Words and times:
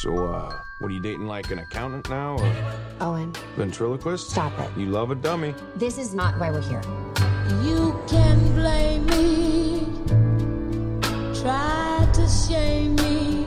So, 0.00 0.28
uh, 0.28 0.62
what 0.78 0.90
are 0.90 0.94
you 0.94 1.00
dating 1.00 1.26
like 1.26 1.50
an 1.50 1.58
accountant 1.58 2.08
now 2.08 2.38
or 2.38 2.54
Owen, 3.02 3.34
ventriloquist? 3.56 4.30
stop 4.30 4.58
it. 4.58 4.70
You 4.74 4.86
love 4.86 5.10
a 5.10 5.14
dummy. 5.14 5.54
This 5.76 5.98
is 5.98 6.14
not 6.14 6.40
why 6.40 6.50
we're 6.50 6.62
here. 6.62 6.80
You 7.62 8.00
can 8.08 8.38
blame 8.54 9.04
me, 9.04 9.86
try 11.38 12.08
to 12.14 12.26
shame 12.26 12.96
me. 12.96 13.46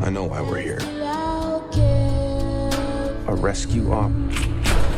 I 0.00 0.10
know 0.10 0.24
why 0.24 0.42
we're 0.42 0.60
here. 0.60 0.80
Still 0.80 1.06
I'll 1.06 1.66
care. 1.68 3.24
A 3.28 3.34
rescue 3.34 3.90
op. 3.90 4.12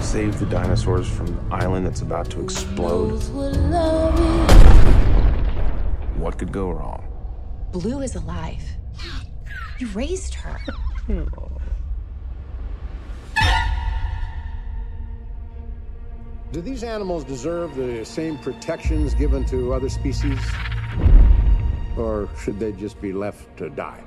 Save 0.01 0.41
the 0.41 0.47
dinosaurs 0.47 1.09
from 1.09 1.27
the 1.27 1.55
island 1.55 1.87
that's 1.87 2.01
about 2.01 2.29
to 2.31 2.43
explode. 2.43 3.11
Those 3.11 3.31
will 3.31 3.53
love 3.53 4.19
me. 4.19 4.55
What 6.21 6.37
could 6.37 6.51
go 6.51 6.73
wrong? 6.73 7.07
Blue 7.71 8.01
is 8.01 8.17
alive. 8.17 8.65
You 9.81 9.87
raised 9.89 10.35
her. 10.35 10.61
Do 16.53 16.61
these 16.61 16.85
animals 16.85 17.25
deserve 17.25 17.75
the 17.77 18.05
same 18.05 18.37
protections 18.37 19.15
given 19.15 19.47
to 19.47 19.73
other 19.73 19.89
species? 19.89 20.39
Or 21.97 22.29
should 22.39 22.61
they 22.61 22.73
just 22.73 23.01
be 23.01 23.15
left 23.15 23.57
to 23.57 23.71
die? 23.71 24.03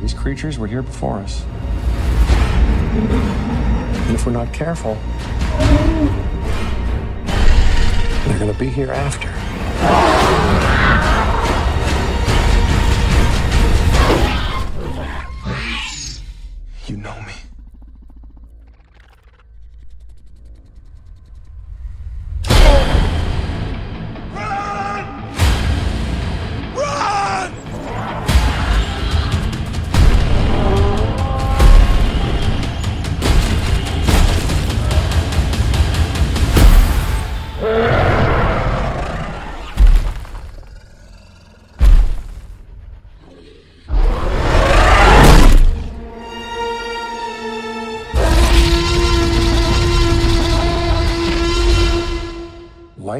These 0.00 0.14
creatures 0.14 0.58
were 0.58 0.66
here 0.66 0.80
before 0.80 1.18
us. 1.18 1.44
And 2.94 4.14
if 4.14 4.24
we're 4.24 4.32
not 4.32 4.54
careful, 4.54 4.96
they're 8.24 8.38
gonna 8.38 8.54
be 8.58 8.68
here 8.68 8.90
after. 8.90 10.65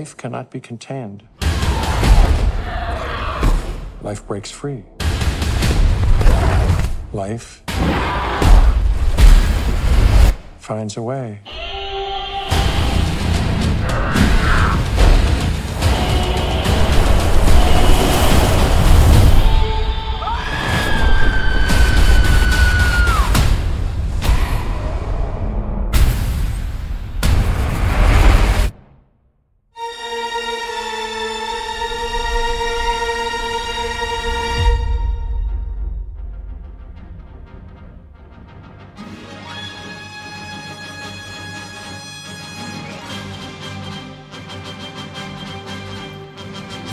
Life 0.07 0.17
cannot 0.17 0.53
be 0.53 0.61
contained. 0.61 1.25
Life 4.03 4.25
breaks 4.29 4.53
free. 4.53 4.85
Life 7.12 7.65
finds 10.61 10.97
a 10.97 11.03
way. 11.03 11.41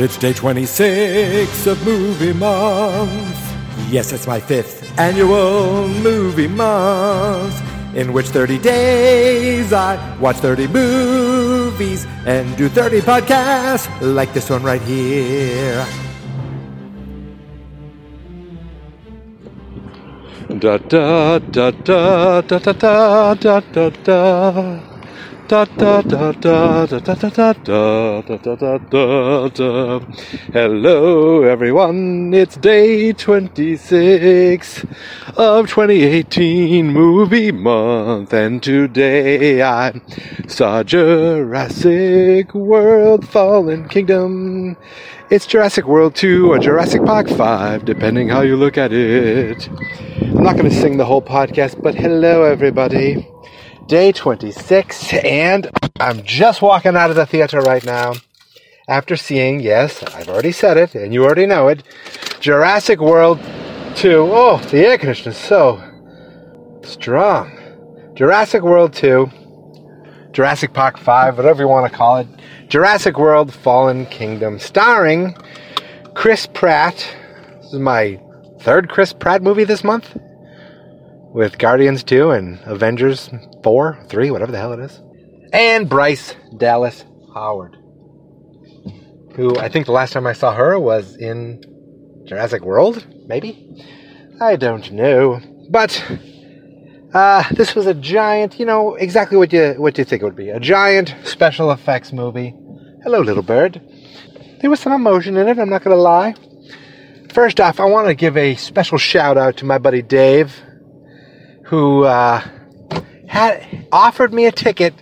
It's 0.03 0.17
day 0.17 0.33
26 0.33 1.65
of 1.65 1.85
movie 1.85 2.33
month. 2.33 3.39
Yes, 3.89 4.11
it's 4.11 4.27
my 4.27 4.37
fifth 4.37 4.99
annual 4.99 5.87
movie 5.87 6.49
month, 6.49 7.55
in 7.95 8.11
which 8.11 8.27
30 8.27 8.59
days 8.59 9.71
I 9.71 9.95
watch 10.19 10.35
30 10.35 10.67
movies 10.67 12.05
and 12.25 12.53
do 12.57 12.67
30 12.67 12.99
podcasts 12.99 13.87
like 14.01 14.33
this 14.33 14.49
one 14.49 14.61
right 14.61 14.81
here. 14.81 15.85
Da 20.59 20.79
da 20.79 21.39
da 21.39 21.71
da 21.71 22.41
da 22.41 22.59
da 22.59 22.73
da 22.73 23.33
da 23.35 23.59
da 23.61 23.89
da. 23.89 24.92
Da 25.47 25.65
da 25.65 26.01
da 26.01 26.31
da 26.31 26.85
da 26.85 26.99
da 26.99 27.13
da 27.13 27.29
da 27.29 27.53
da 27.53 28.21
da 28.21 28.55
da 28.55 28.77
da 28.77 29.47
da. 29.49 29.99
Hello 30.53 31.43
everyone, 31.43 32.33
it's 32.33 32.55
day 32.55 33.11
26 33.11 34.85
of 35.35 35.67
2018 35.67 36.93
movie 36.93 37.51
month 37.51 38.33
and 38.33 38.63
today 38.63 39.61
I 39.61 39.99
saw 40.47 40.81
Jurassic 40.81 42.53
World 42.53 43.27
Fallen 43.27 43.89
Kingdom. 43.89 44.77
It's 45.29 45.45
Jurassic 45.45 45.85
World 45.87 46.15
2 46.15 46.51
or 46.51 46.59
Jurassic 46.59 47.03
Park 47.03 47.27
5, 47.27 47.83
depending 47.83 48.29
how 48.29 48.41
you 48.41 48.55
look 48.55 48.77
at 48.77 48.93
it. 48.93 49.67
I'm 50.21 50.43
not 50.43 50.55
going 50.55 50.69
to 50.69 50.75
sing 50.75 50.97
the 50.97 51.05
whole 51.05 51.21
podcast, 51.21 51.81
but 51.81 51.95
hello 51.95 52.43
everybody 52.43 53.32
day 53.93 54.11
26 54.11 55.13
and 55.13 55.69
i'm 55.99 56.23
just 56.23 56.63
walking 56.63 56.95
out 56.95 57.11
of 57.11 57.15
the 57.15 57.27
theater 57.27 57.61
right 57.61 57.85
now. 57.85 58.13
After 58.87 59.15
seeing 59.15 59.59
yes 59.59 60.01
i've 60.01 60.29
already 60.29 60.51
said 60.51 60.77
it 60.77 60.95
and 60.95 61.13
you 61.13 61.23
already 61.23 61.45
know 61.45 61.67
it 61.67 61.83
jurassic 62.39 62.99
world 62.99 63.39
2 63.97 64.29
oh 64.31 64.57
the 64.71 64.79
air 64.79 64.97
conditioner 64.97 65.29
is 65.29 65.37
so 65.37 65.79
strong. 66.81 67.55
Jurassic 68.15 68.63
world 68.63 68.93
2 68.93 69.29
jurassic 70.31 70.73
park 70.73 70.97
5 70.97 71.37
whatever 71.37 71.61
you 71.61 71.67
want 71.67 71.85
to 71.91 71.95
call 71.95 72.17
it 72.17 72.27
jurassic 72.69 73.19
world 73.19 73.53
fallen 73.53 74.07
kingdom 74.07 74.57
starring 74.57 75.37
chris 76.15 76.47
pratt. 76.47 76.95
This 77.61 77.73
is 77.73 77.79
my 77.79 78.19
third 78.59 78.89
chris 78.89 79.13
pratt 79.13 79.43
movie 79.43 79.65
this 79.65 79.83
month 79.83 80.17
with 81.33 81.57
Guardians 81.57 82.03
2 82.03 82.31
and 82.31 82.59
Avengers 82.65 83.29
4, 83.63 84.05
3, 84.07 84.31
whatever 84.31 84.51
the 84.51 84.59
hell 84.59 84.73
it 84.73 84.79
is. 84.79 85.01
And 85.51 85.89
Bryce 85.89 86.35
Dallas 86.55 87.03
Howard, 87.33 87.75
who 89.35 89.57
I 89.57 89.67
think 89.67 89.87
the 89.87 89.91
last 89.91 90.13
time 90.13 90.27
I 90.27 90.33
saw 90.33 90.53
her 90.53 90.79
was 90.79 91.15
in 91.17 91.61
Jurassic 92.25 92.63
World, 92.63 93.05
maybe? 93.27 93.83
I 94.39 94.55
don't 94.55 94.91
know. 94.91 95.41
But 95.69 96.03
uh, 97.13 97.43
this 97.51 97.75
was 97.75 97.87
a 97.87 97.93
giant, 97.93 98.59
you 98.59 98.65
know, 98.65 98.95
exactly 98.95 99.37
what 99.37 99.51
you 99.51 99.73
what 99.77 99.97
you 99.97 100.03
think 100.03 100.21
it 100.21 100.25
would 100.25 100.35
be. 100.35 100.49
A 100.49 100.59
giant 100.59 101.15
special 101.23 101.71
effects 101.71 102.13
movie. 102.13 102.55
Hello, 103.03 103.19
little 103.19 103.43
bird. 103.43 103.81
There 104.61 104.69
was 104.69 104.79
some 104.79 104.93
emotion 104.93 105.35
in 105.35 105.47
it, 105.47 105.59
I'm 105.59 105.69
not 105.69 105.83
going 105.83 105.95
to 105.95 106.01
lie. 106.01 106.35
First 107.33 107.59
off, 107.59 107.79
I 107.79 107.85
want 107.85 108.07
to 108.07 108.13
give 108.13 108.37
a 108.37 108.55
special 108.55 108.97
shout 108.97 109.37
out 109.37 109.57
to 109.57 109.65
my 109.65 109.77
buddy 109.77 110.01
Dave, 110.01 110.61
who 111.63 112.03
uh, 112.03 112.41
had 113.27 113.87
offered 113.91 114.33
me 114.33 114.45
a 114.45 114.51
ticket 114.51 114.93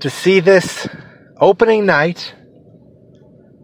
to 0.00 0.10
see 0.10 0.40
this 0.40 0.88
opening 1.40 1.86
night, 1.86 2.34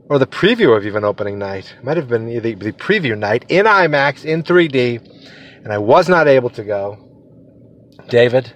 or 0.09 0.19
the 0.19 0.27
preview 0.27 0.77
of 0.77 0.87
even 0.87 1.05
opening 1.05 1.39
night. 1.39 1.75
It 1.79 1.85
might 1.85 1.97
have 1.97 2.09
been 2.09 2.27
the, 2.27 2.55
the 2.55 2.73
preview 2.73 3.17
night 3.17 3.45
in 3.49 3.67
IMAX 3.67 4.25
in 4.25 4.43
3D, 4.43 5.01
and 5.65 5.73
I 5.73 5.79
was 5.79 6.09
not 6.09 6.27
able 6.29 6.51
to 6.51 6.65
go. 6.65 6.99
David, 8.09 8.53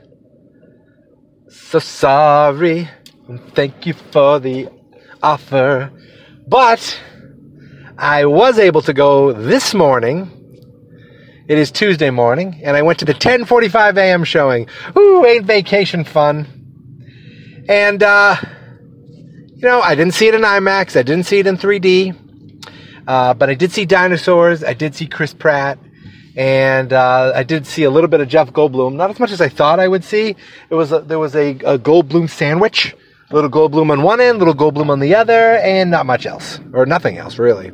so 1.48 1.78
sorry, 1.78 2.88
thank 3.54 3.86
you 3.86 3.94
for 3.94 4.38
the 4.38 4.68
offer, 5.22 5.90
but 6.46 7.00
I 7.98 8.26
was 8.26 8.58
able 8.58 8.82
to 8.82 8.92
go 8.92 9.32
this 9.32 9.72
morning. 9.72 10.35
It 11.48 11.58
is 11.58 11.70
Tuesday 11.70 12.10
morning, 12.10 12.60
and 12.64 12.76
I 12.76 12.82
went 12.82 12.98
to 12.98 13.04
the 13.04 13.14
10:45 13.14 13.98
a.m. 13.98 14.24
showing. 14.24 14.68
Ooh, 14.96 15.24
ain't 15.24 15.44
vacation 15.44 16.02
fun? 16.02 16.46
And 17.68 18.02
uh, 18.02 18.34
you 19.54 19.62
know, 19.62 19.80
I 19.80 19.94
didn't 19.94 20.14
see 20.14 20.26
it 20.26 20.34
in 20.34 20.40
IMAX. 20.40 20.98
I 20.98 21.04
didn't 21.04 21.24
see 21.24 21.38
it 21.38 21.46
in 21.46 21.56
3D. 21.56 22.16
Uh, 23.06 23.34
but 23.34 23.48
I 23.48 23.54
did 23.54 23.70
see 23.70 23.86
dinosaurs. 23.86 24.64
I 24.64 24.74
did 24.74 24.96
see 24.96 25.06
Chris 25.06 25.32
Pratt. 25.32 25.78
And 26.36 26.92
uh, 26.92 27.32
I 27.34 27.44
did 27.44 27.64
see 27.64 27.84
a 27.84 27.90
little 27.90 28.08
bit 28.08 28.20
of 28.20 28.28
Jeff 28.28 28.50
Goldblum, 28.52 28.94
not 28.94 29.10
as 29.10 29.20
much 29.20 29.30
as 29.30 29.40
I 29.40 29.48
thought 29.48 29.78
I 29.78 29.86
would 29.86 30.02
see. 30.02 30.34
It 30.68 30.74
was 30.74 30.90
a, 30.90 30.98
there 30.98 31.18
was 31.18 31.34
a, 31.36 31.50
a 31.50 31.78
Goldblum 31.78 32.28
sandwich, 32.28 32.94
a 33.30 33.34
little 33.34 33.48
Goldblum 33.48 33.90
on 33.90 34.02
one 34.02 34.20
end, 34.20 34.40
little 34.40 34.52
Goldblum 34.52 34.90
on 34.90 34.98
the 34.98 35.14
other, 35.14 35.56
and 35.58 35.90
not 35.90 36.04
much 36.04 36.26
else, 36.26 36.60
or 36.74 36.84
nothing 36.84 37.16
else 37.16 37.38
really. 37.38 37.72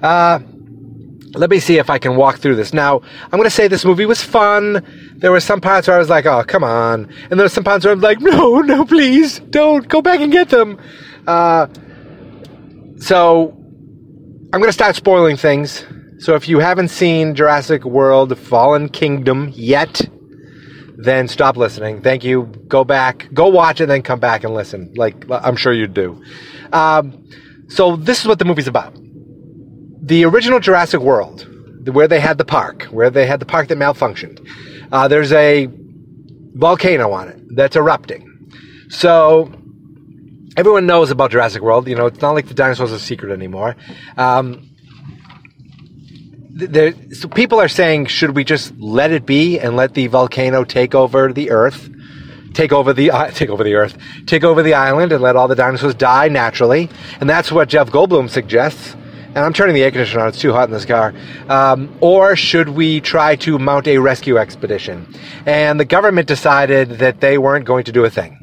Uh, 0.00 0.38
let 1.34 1.50
me 1.50 1.60
see 1.60 1.78
if 1.78 1.90
I 1.90 1.98
can 1.98 2.16
walk 2.16 2.38
through 2.38 2.56
this. 2.56 2.72
Now, 2.72 3.02
I'm 3.24 3.30
going 3.30 3.44
to 3.44 3.50
say 3.50 3.68
this 3.68 3.84
movie 3.84 4.06
was 4.06 4.22
fun. 4.22 4.84
There 5.16 5.30
were 5.30 5.40
some 5.40 5.60
parts 5.60 5.86
where 5.86 5.96
I 5.96 5.98
was 5.98 6.08
like, 6.08 6.26
oh, 6.26 6.42
come 6.44 6.64
on. 6.64 7.12
And 7.30 7.38
there 7.38 7.44
were 7.44 7.48
some 7.48 7.64
parts 7.64 7.84
where 7.84 7.92
I'm 7.92 8.00
like, 8.00 8.20
no, 8.20 8.60
no, 8.60 8.84
please, 8.84 9.38
don't 9.38 9.86
go 9.88 10.02
back 10.02 10.20
and 10.20 10.32
get 10.32 10.48
them. 10.48 10.80
Uh, 11.26 11.68
so, 12.98 13.56
I'm 14.52 14.60
going 14.60 14.68
to 14.68 14.72
start 14.72 14.96
spoiling 14.96 15.36
things. 15.36 15.84
So, 16.18 16.34
if 16.34 16.48
you 16.48 16.58
haven't 16.58 16.88
seen 16.88 17.34
Jurassic 17.34 17.84
World 17.84 18.36
Fallen 18.36 18.88
Kingdom 18.88 19.50
yet, 19.54 20.00
then 20.96 21.28
stop 21.28 21.56
listening. 21.56 22.02
Thank 22.02 22.24
you. 22.24 22.46
Go 22.66 22.84
back, 22.84 23.28
go 23.32 23.48
watch 23.48 23.80
it, 23.80 23.84
and 23.84 23.92
then 23.92 24.02
come 24.02 24.20
back 24.20 24.44
and 24.44 24.52
listen. 24.52 24.92
Like 24.96 25.24
I'm 25.30 25.56
sure 25.56 25.72
you 25.72 25.86
do. 25.86 26.22
Um, 26.72 27.26
so, 27.68 27.96
this 27.96 28.20
is 28.20 28.26
what 28.26 28.38
the 28.38 28.44
movie's 28.44 28.68
about 28.68 28.99
the 30.02 30.24
original 30.24 30.60
Jurassic 30.60 31.00
World, 31.00 31.46
where 31.88 32.08
they 32.08 32.20
had 32.20 32.38
the 32.38 32.44
park, 32.44 32.84
where 32.84 33.10
they 33.10 33.26
had 33.26 33.40
the 33.40 33.46
park 33.46 33.68
that 33.68 33.78
malfunctioned, 33.78 34.46
uh, 34.92 35.08
there's 35.08 35.32
a 35.32 35.68
volcano 36.54 37.12
on 37.12 37.28
it 37.28 37.40
that's 37.54 37.76
erupting. 37.76 38.26
So 38.88 39.52
everyone 40.56 40.86
knows 40.86 41.10
about 41.10 41.30
Jurassic 41.30 41.62
World. 41.62 41.88
You 41.88 41.94
know, 41.94 42.06
it's 42.06 42.20
not 42.20 42.32
like 42.32 42.48
the 42.48 42.54
dinosaurs 42.54 42.92
are 42.92 42.98
secret 42.98 43.32
anymore. 43.32 43.76
Um, 44.16 44.68
there, 46.52 46.92
so 47.12 47.28
people 47.28 47.60
are 47.60 47.68
saying, 47.68 48.06
should 48.06 48.34
we 48.34 48.44
just 48.44 48.76
let 48.78 49.12
it 49.12 49.24
be 49.24 49.58
and 49.58 49.76
let 49.76 49.94
the 49.94 50.08
volcano 50.08 50.64
take 50.64 50.94
over 50.94 51.32
the 51.32 51.50
Earth? 51.50 51.88
Take 52.52 52.72
over 52.72 52.92
the 52.92 53.12
uh, 53.12 53.30
take 53.30 53.48
over 53.48 53.62
the 53.62 53.74
Earth, 53.74 53.96
take 54.26 54.42
over 54.42 54.62
the 54.62 54.74
island, 54.74 55.12
and 55.12 55.22
let 55.22 55.36
all 55.36 55.46
the 55.46 55.54
dinosaurs 55.54 55.94
die 55.94 56.28
naturally. 56.28 56.90
And 57.20 57.30
that's 57.30 57.52
what 57.52 57.68
Jeff 57.68 57.90
Goldblum 57.90 58.28
suggests 58.28 58.96
and 59.34 59.38
I'm 59.38 59.52
turning 59.52 59.74
the 59.74 59.82
air 59.84 59.90
conditioner 59.92 60.22
on. 60.22 60.28
It's 60.28 60.40
too 60.40 60.52
hot 60.52 60.68
in 60.68 60.72
this 60.72 60.84
car. 60.84 61.14
Um, 61.48 61.96
or 62.00 62.34
should 62.34 62.70
we 62.70 63.00
try 63.00 63.36
to 63.36 63.58
mount 63.58 63.86
a 63.86 63.98
rescue 63.98 64.38
expedition? 64.38 65.06
And 65.46 65.78
the 65.78 65.84
government 65.84 66.26
decided 66.26 66.98
that 66.98 67.20
they 67.20 67.38
weren't 67.38 67.64
going 67.64 67.84
to 67.84 67.92
do 67.92 68.04
a 68.04 68.10
thing. 68.10 68.36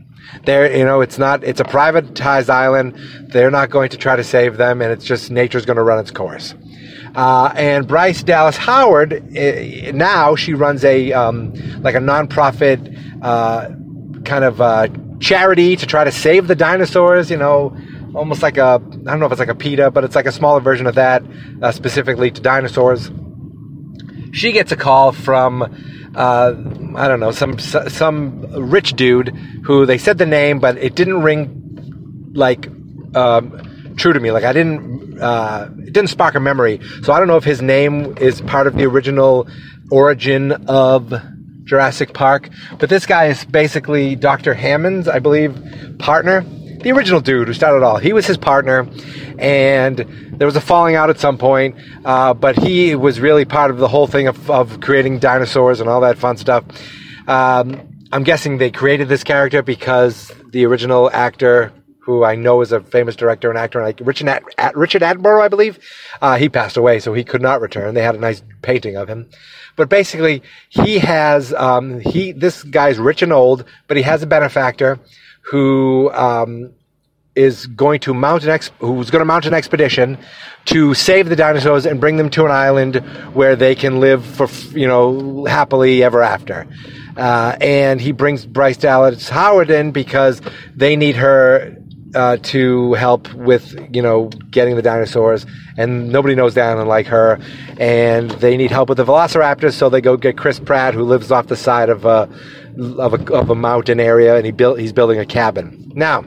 They're, 0.45 0.77
you 0.77 0.85
know, 0.85 1.01
it's 1.01 1.17
not, 1.17 1.43
it's 1.43 1.59
a 1.59 1.65
privatized 1.65 2.49
island. 2.49 2.97
They're 3.31 3.51
not 3.51 3.69
going 3.69 3.89
to 3.89 3.97
try 3.97 4.15
to 4.15 4.23
save 4.23 4.55
them, 4.55 4.81
and 4.81 4.91
it's 4.91 5.03
just 5.03 5.29
nature's 5.29 5.65
going 5.65 5.77
to 5.77 5.83
run 5.83 5.99
its 5.99 6.11
course. 6.11 6.55
Uh, 7.15 7.51
and 7.55 7.87
Bryce 7.87 8.23
Dallas 8.23 8.55
Howard, 8.55 9.13
uh, 9.13 9.91
now 9.91 10.35
she 10.35 10.53
runs 10.53 10.85
a 10.85 11.11
um, 11.13 11.53
like 11.81 11.95
a 11.95 11.99
nonprofit 11.99 13.23
uh, 13.23 13.69
kind 14.23 14.43
of 14.43 14.61
uh, 14.61 14.87
charity 15.19 15.75
to 15.75 15.85
try 15.85 16.03
to 16.03 16.11
save 16.11 16.47
the 16.47 16.55
dinosaurs. 16.55 17.31
You 17.31 17.37
know, 17.37 17.75
almost 18.17 18.41
like 18.41 18.57
a 18.57 18.81
I 18.81 19.11
don't 19.11 19.19
know 19.19 19.27
if 19.27 19.31
it's 19.31 19.39
like 19.39 19.49
a 19.49 19.55
PETA, 19.55 19.91
but 19.91 20.03
it's 20.03 20.15
like 20.15 20.25
a 20.25 20.31
smaller 20.31 20.59
version 20.59 20.87
of 20.87 20.95
that, 20.95 21.23
uh, 21.61 21.71
specifically 21.71 22.31
to 22.31 22.41
dinosaurs. 22.41 23.11
She 24.33 24.51
gets 24.51 24.71
a 24.71 24.75
call 24.75 25.11
from 25.11 25.61
uh, 26.15 26.53
I 26.95 27.07
don't 27.07 27.19
know 27.19 27.31
some 27.31 27.59
some 27.59 28.69
rich 28.69 28.93
dude 28.93 29.29
who 29.63 29.85
they 29.85 29.97
said 29.97 30.17
the 30.17 30.25
name, 30.25 30.59
but 30.59 30.77
it 30.77 30.95
didn't 30.95 31.21
ring 31.21 32.31
like 32.33 32.67
um, 33.15 33.95
true 33.97 34.13
to 34.13 34.19
me. 34.19 34.31
Like 34.31 34.43
I 34.43 34.53
didn't 34.53 35.21
uh, 35.21 35.69
it 35.79 35.93
didn't 35.93 36.09
spark 36.09 36.35
a 36.35 36.39
memory. 36.39 36.81
So 37.03 37.13
I 37.13 37.19
don't 37.19 37.27
know 37.27 37.37
if 37.37 37.43
his 37.43 37.61
name 37.61 38.17
is 38.17 38.41
part 38.41 38.67
of 38.67 38.75
the 38.75 38.85
original 38.85 39.47
origin 39.91 40.51
of 40.67 41.13
Jurassic 41.63 42.13
Park. 42.13 42.49
But 42.79 42.89
this 42.89 43.05
guy 43.05 43.25
is 43.25 43.45
basically 43.45 44.15
Dr. 44.15 44.53
Hammond's, 44.53 45.07
I 45.07 45.19
believe, 45.19 45.55
partner 45.99 46.45
the 46.87 46.93
original 46.93 47.19
dude 47.19 47.49
who 47.49 47.53
started 47.53 47.77
it 47.79 47.83
all. 47.83 47.97
He 47.97 48.13
was 48.13 48.25
his 48.25 48.37
partner, 48.37 48.87
and 49.37 49.97
there 50.37 50.45
was 50.45 50.55
a 50.55 50.61
falling 50.61 50.95
out 50.95 51.09
at 51.09 51.19
some 51.19 51.37
point, 51.37 51.75
uh, 52.05 52.33
but 52.33 52.57
he 52.57 52.95
was 52.95 53.19
really 53.19 53.43
part 53.43 53.71
of 53.71 53.77
the 53.77 53.89
whole 53.89 54.07
thing 54.07 54.27
of, 54.27 54.49
of 54.49 54.79
creating 54.79 55.19
dinosaurs 55.19 55.81
and 55.81 55.89
all 55.89 55.99
that 56.01 56.17
fun 56.17 56.37
stuff. 56.37 56.63
Um, 57.27 57.89
I'm 58.13 58.23
guessing 58.23 58.57
they 58.57 58.71
created 58.71 59.09
this 59.09 59.25
character 59.25 59.61
because 59.61 60.31
the 60.51 60.65
original 60.65 61.11
actor, 61.11 61.73
who 61.99 62.23
I 62.23 62.35
know 62.35 62.61
is 62.61 62.71
a 62.71 62.79
famous 62.79 63.17
director 63.17 63.49
and 63.49 63.59
actor, 63.59 63.83
like 63.83 63.99
Richard, 64.01 64.29
At- 64.29 64.43
At- 64.57 64.77
Richard 64.77 65.01
Attenborough, 65.01 65.43
I 65.43 65.49
believe, 65.49 65.79
uh, 66.21 66.37
he 66.37 66.47
passed 66.47 66.77
away, 66.77 66.99
so 67.01 67.13
he 67.13 67.25
could 67.25 67.41
not 67.41 67.59
return. 67.59 67.95
They 67.95 68.03
had 68.03 68.15
a 68.15 68.19
nice 68.19 68.41
painting 68.61 68.95
of 68.95 69.09
him. 69.09 69.29
But 69.75 69.89
basically, 69.89 70.41
he 70.69 70.99
has, 70.99 71.53
um, 71.53 71.99
he, 71.99 72.31
this 72.31 72.63
guy's 72.63 72.97
rich 72.97 73.21
and 73.21 73.33
old, 73.33 73.65
but 73.87 73.97
he 73.97 74.03
has 74.03 74.23
a 74.23 74.27
benefactor 74.27 74.99
who 75.41 76.11
um, 76.13 76.73
is 77.37 77.67
going 77.67 77.99
to 78.01 78.13
mount 78.13 78.43
an 78.43 78.49
ex- 78.49 78.71
who's 78.79 79.11
going 79.11 79.21
to 79.21 79.25
mount 79.25 79.45
an 79.45 79.53
expedition 79.53 80.17
to 80.65 80.93
save 80.93 81.29
the 81.29 81.35
dinosaurs 81.35 81.85
and 81.85 82.01
bring 82.01 82.17
them 82.17 82.29
to 82.31 82.43
an 82.45 82.51
island 82.51 82.95
where 83.33 83.55
they 83.55 83.75
can 83.75 83.99
live 83.99 84.25
for 84.25 84.47
you 84.77 84.87
know 84.87 85.45
happily 85.45 86.03
ever 86.03 86.21
after. 86.21 86.67
Uh, 87.15 87.55
and 87.61 88.01
he 88.01 88.11
brings 88.11 88.45
Bryce 88.45 88.77
Dallas 88.77 89.29
Howard 89.29 89.69
in 89.69 89.91
because 89.91 90.41
they 90.75 90.95
need 90.95 91.15
her 91.15 91.75
uh, 92.15 92.37
to 92.37 92.93
help 92.93 93.31
with 93.33 93.75
you 93.93 94.01
know 94.01 94.29
getting 94.49 94.75
the 94.75 94.81
dinosaurs, 94.81 95.45
and 95.77 96.09
nobody 96.09 96.33
knows 96.33 96.55
the 96.55 96.61
island 96.61 96.89
like 96.89 97.05
her, 97.05 97.39
and 97.77 98.31
they 98.31 98.57
need 98.57 98.71
help 98.71 98.89
with 98.89 98.97
the 98.97 99.05
Velociraptors, 99.05 99.73
so 99.73 99.89
they 99.89 100.01
go 100.01 100.17
get 100.17 100.37
Chris 100.37 100.59
Pratt, 100.59 100.95
who 100.95 101.03
lives 101.03 101.31
off 101.31 101.47
the 101.47 101.55
side 101.55 101.89
of 101.89 102.05
a 102.05 102.29
of 102.97 103.13
a, 103.13 103.33
of 103.33 103.49
a 103.51 103.55
mountain 103.55 103.99
area, 103.99 104.35
and 104.35 104.45
he 104.45 104.51
built 104.51 104.79
he's 104.79 104.93
building 104.93 105.19
a 105.19 105.25
cabin 105.25 105.91
now. 105.95 106.23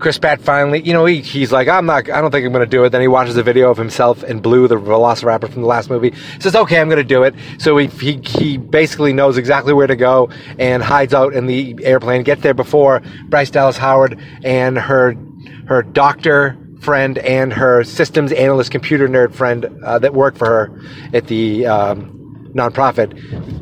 Chris 0.00 0.18
Pratt 0.18 0.40
finally, 0.40 0.80
you 0.80 0.92
know, 0.94 1.04
he, 1.04 1.20
he's 1.20 1.52
like, 1.52 1.68
I'm 1.68 1.84
not, 1.84 2.10
I 2.10 2.20
don't 2.20 2.30
think 2.30 2.46
I'm 2.46 2.52
going 2.52 2.64
to 2.64 2.70
do 2.70 2.82
it. 2.84 2.90
Then 2.90 3.02
he 3.02 3.08
watches 3.08 3.36
a 3.36 3.42
video 3.42 3.70
of 3.70 3.76
himself 3.76 4.22
and 4.22 4.42
Blue, 4.42 4.66
the 4.66 4.76
Velociraptor 4.76 5.52
from 5.52 5.60
the 5.60 5.68
last 5.68 5.90
movie. 5.90 6.14
Says, 6.40 6.56
okay, 6.56 6.80
I'm 6.80 6.88
going 6.88 6.96
to 6.96 7.04
do 7.04 7.22
it. 7.22 7.34
So 7.58 7.76
he, 7.76 7.86
he, 7.86 8.20
he 8.24 8.56
basically 8.56 9.12
knows 9.12 9.36
exactly 9.36 9.74
where 9.74 9.86
to 9.86 9.96
go 9.96 10.30
and 10.58 10.82
hides 10.82 11.12
out 11.12 11.34
in 11.34 11.46
the 11.46 11.76
airplane, 11.84 12.22
gets 12.22 12.42
there 12.42 12.54
before 12.54 13.02
Bryce 13.26 13.50
Dallas 13.50 13.76
Howard 13.76 14.18
and 14.42 14.78
her, 14.78 15.14
her 15.66 15.82
doctor 15.82 16.56
friend 16.80 17.18
and 17.18 17.52
her 17.52 17.84
systems 17.84 18.32
analyst 18.32 18.70
computer 18.70 19.06
nerd 19.06 19.34
friend 19.34 19.66
uh, 19.84 19.98
that 19.98 20.14
work 20.14 20.36
for 20.36 20.46
her 20.46 20.80
at 21.12 21.26
the 21.26 21.66
um, 21.66 22.50
nonprofit 22.54 23.59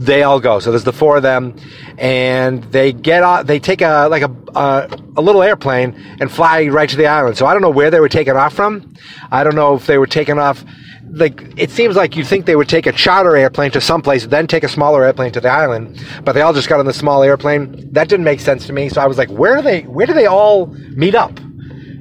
they 0.00 0.22
all 0.22 0.40
go. 0.40 0.60
So 0.60 0.70
there's 0.70 0.84
the 0.84 0.94
four 0.94 1.18
of 1.18 1.22
them, 1.22 1.54
and 1.98 2.64
they 2.64 2.92
get 2.92 3.22
off. 3.22 3.46
They 3.46 3.60
take 3.60 3.82
a 3.82 4.08
like 4.08 4.22
a 4.22 4.34
a, 4.54 4.88
a 5.18 5.22
little 5.22 5.42
airplane 5.42 5.94
and 6.20 6.32
fly 6.32 6.66
right 6.68 6.88
to 6.88 6.96
the 6.96 7.06
island. 7.06 7.36
So 7.36 7.44
I 7.44 7.52
don't 7.52 7.60
know 7.60 7.70
where 7.70 7.90
they 7.90 8.00
were 8.00 8.08
taken 8.08 8.34
off 8.34 8.54
from. 8.54 8.94
I 9.30 9.44
don't 9.44 9.54
know 9.54 9.74
if 9.74 9.86
they 9.86 9.98
were 9.98 10.06
taken 10.06 10.38
off. 10.38 10.64
Like 11.12 11.42
it 11.58 11.70
seems 11.70 11.96
like 11.96 12.16
you 12.16 12.24
think 12.24 12.46
they 12.46 12.56
would 12.56 12.68
take 12.68 12.86
a 12.86 12.92
charter 12.92 13.36
airplane 13.36 13.72
to 13.72 13.80
someplace, 13.80 14.26
then 14.26 14.46
take 14.46 14.64
a 14.64 14.68
smaller 14.68 15.04
airplane 15.04 15.32
to 15.32 15.40
the 15.40 15.50
island, 15.50 16.02
but 16.24 16.32
they 16.32 16.40
all 16.40 16.54
just 16.54 16.68
got 16.68 16.80
on 16.80 16.86
the 16.86 16.94
small 16.94 17.22
airplane. 17.22 17.92
That 17.92 18.08
didn't 18.08 18.24
make 18.24 18.40
sense 18.40 18.66
to 18.68 18.72
me. 18.72 18.88
So 18.88 19.02
I 19.02 19.06
was 19.06 19.18
like, 19.18 19.28
where 19.28 19.56
do 19.56 19.62
they? 19.62 19.82
Where 19.82 20.06
do 20.06 20.14
they 20.14 20.26
all 20.26 20.66
meet 20.66 21.14
up? 21.14 21.38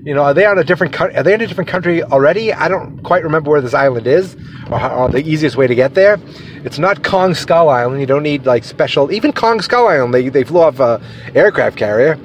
You 0.03 0.13
know, 0.13 0.23
are 0.23 0.33
they 0.33 0.45
on 0.45 0.57
a 0.57 0.63
different? 0.63 0.93
co- 0.93 1.09
Are 1.13 1.23
they 1.23 1.33
in 1.33 1.41
a 1.41 1.47
different 1.47 1.69
country 1.69 2.01
already? 2.03 2.53
I 2.53 2.67
don't 2.69 3.03
quite 3.03 3.23
remember 3.23 3.51
where 3.51 3.61
this 3.61 3.73
island 3.73 4.07
is, 4.07 4.35
or, 4.71 4.91
or 4.91 5.09
the 5.09 5.19
easiest 5.27 5.57
way 5.57 5.67
to 5.67 5.75
get 5.75 5.93
there. 5.93 6.17
It's 6.63 6.79
not 6.79 7.03
Kong 7.03 7.33
Skull 7.33 7.69
Island. 7.69 7.99
You 7.99 8.07
don't 8.07 8.23
need 8.23 8.45
like 8.45 8.63
special. 8.63 9.11
Even 9.11 9.33
Kong 9.33 9.61
Skull 9.61 9.87
Island, 9.87 10.13
they 10.13 10.29
they 10.29 10.43
flew 10.43 10.61
off 10.61 10.79
a 10.79 11.01
aircraft 11.35 11.77
carrier. 11.77 12.17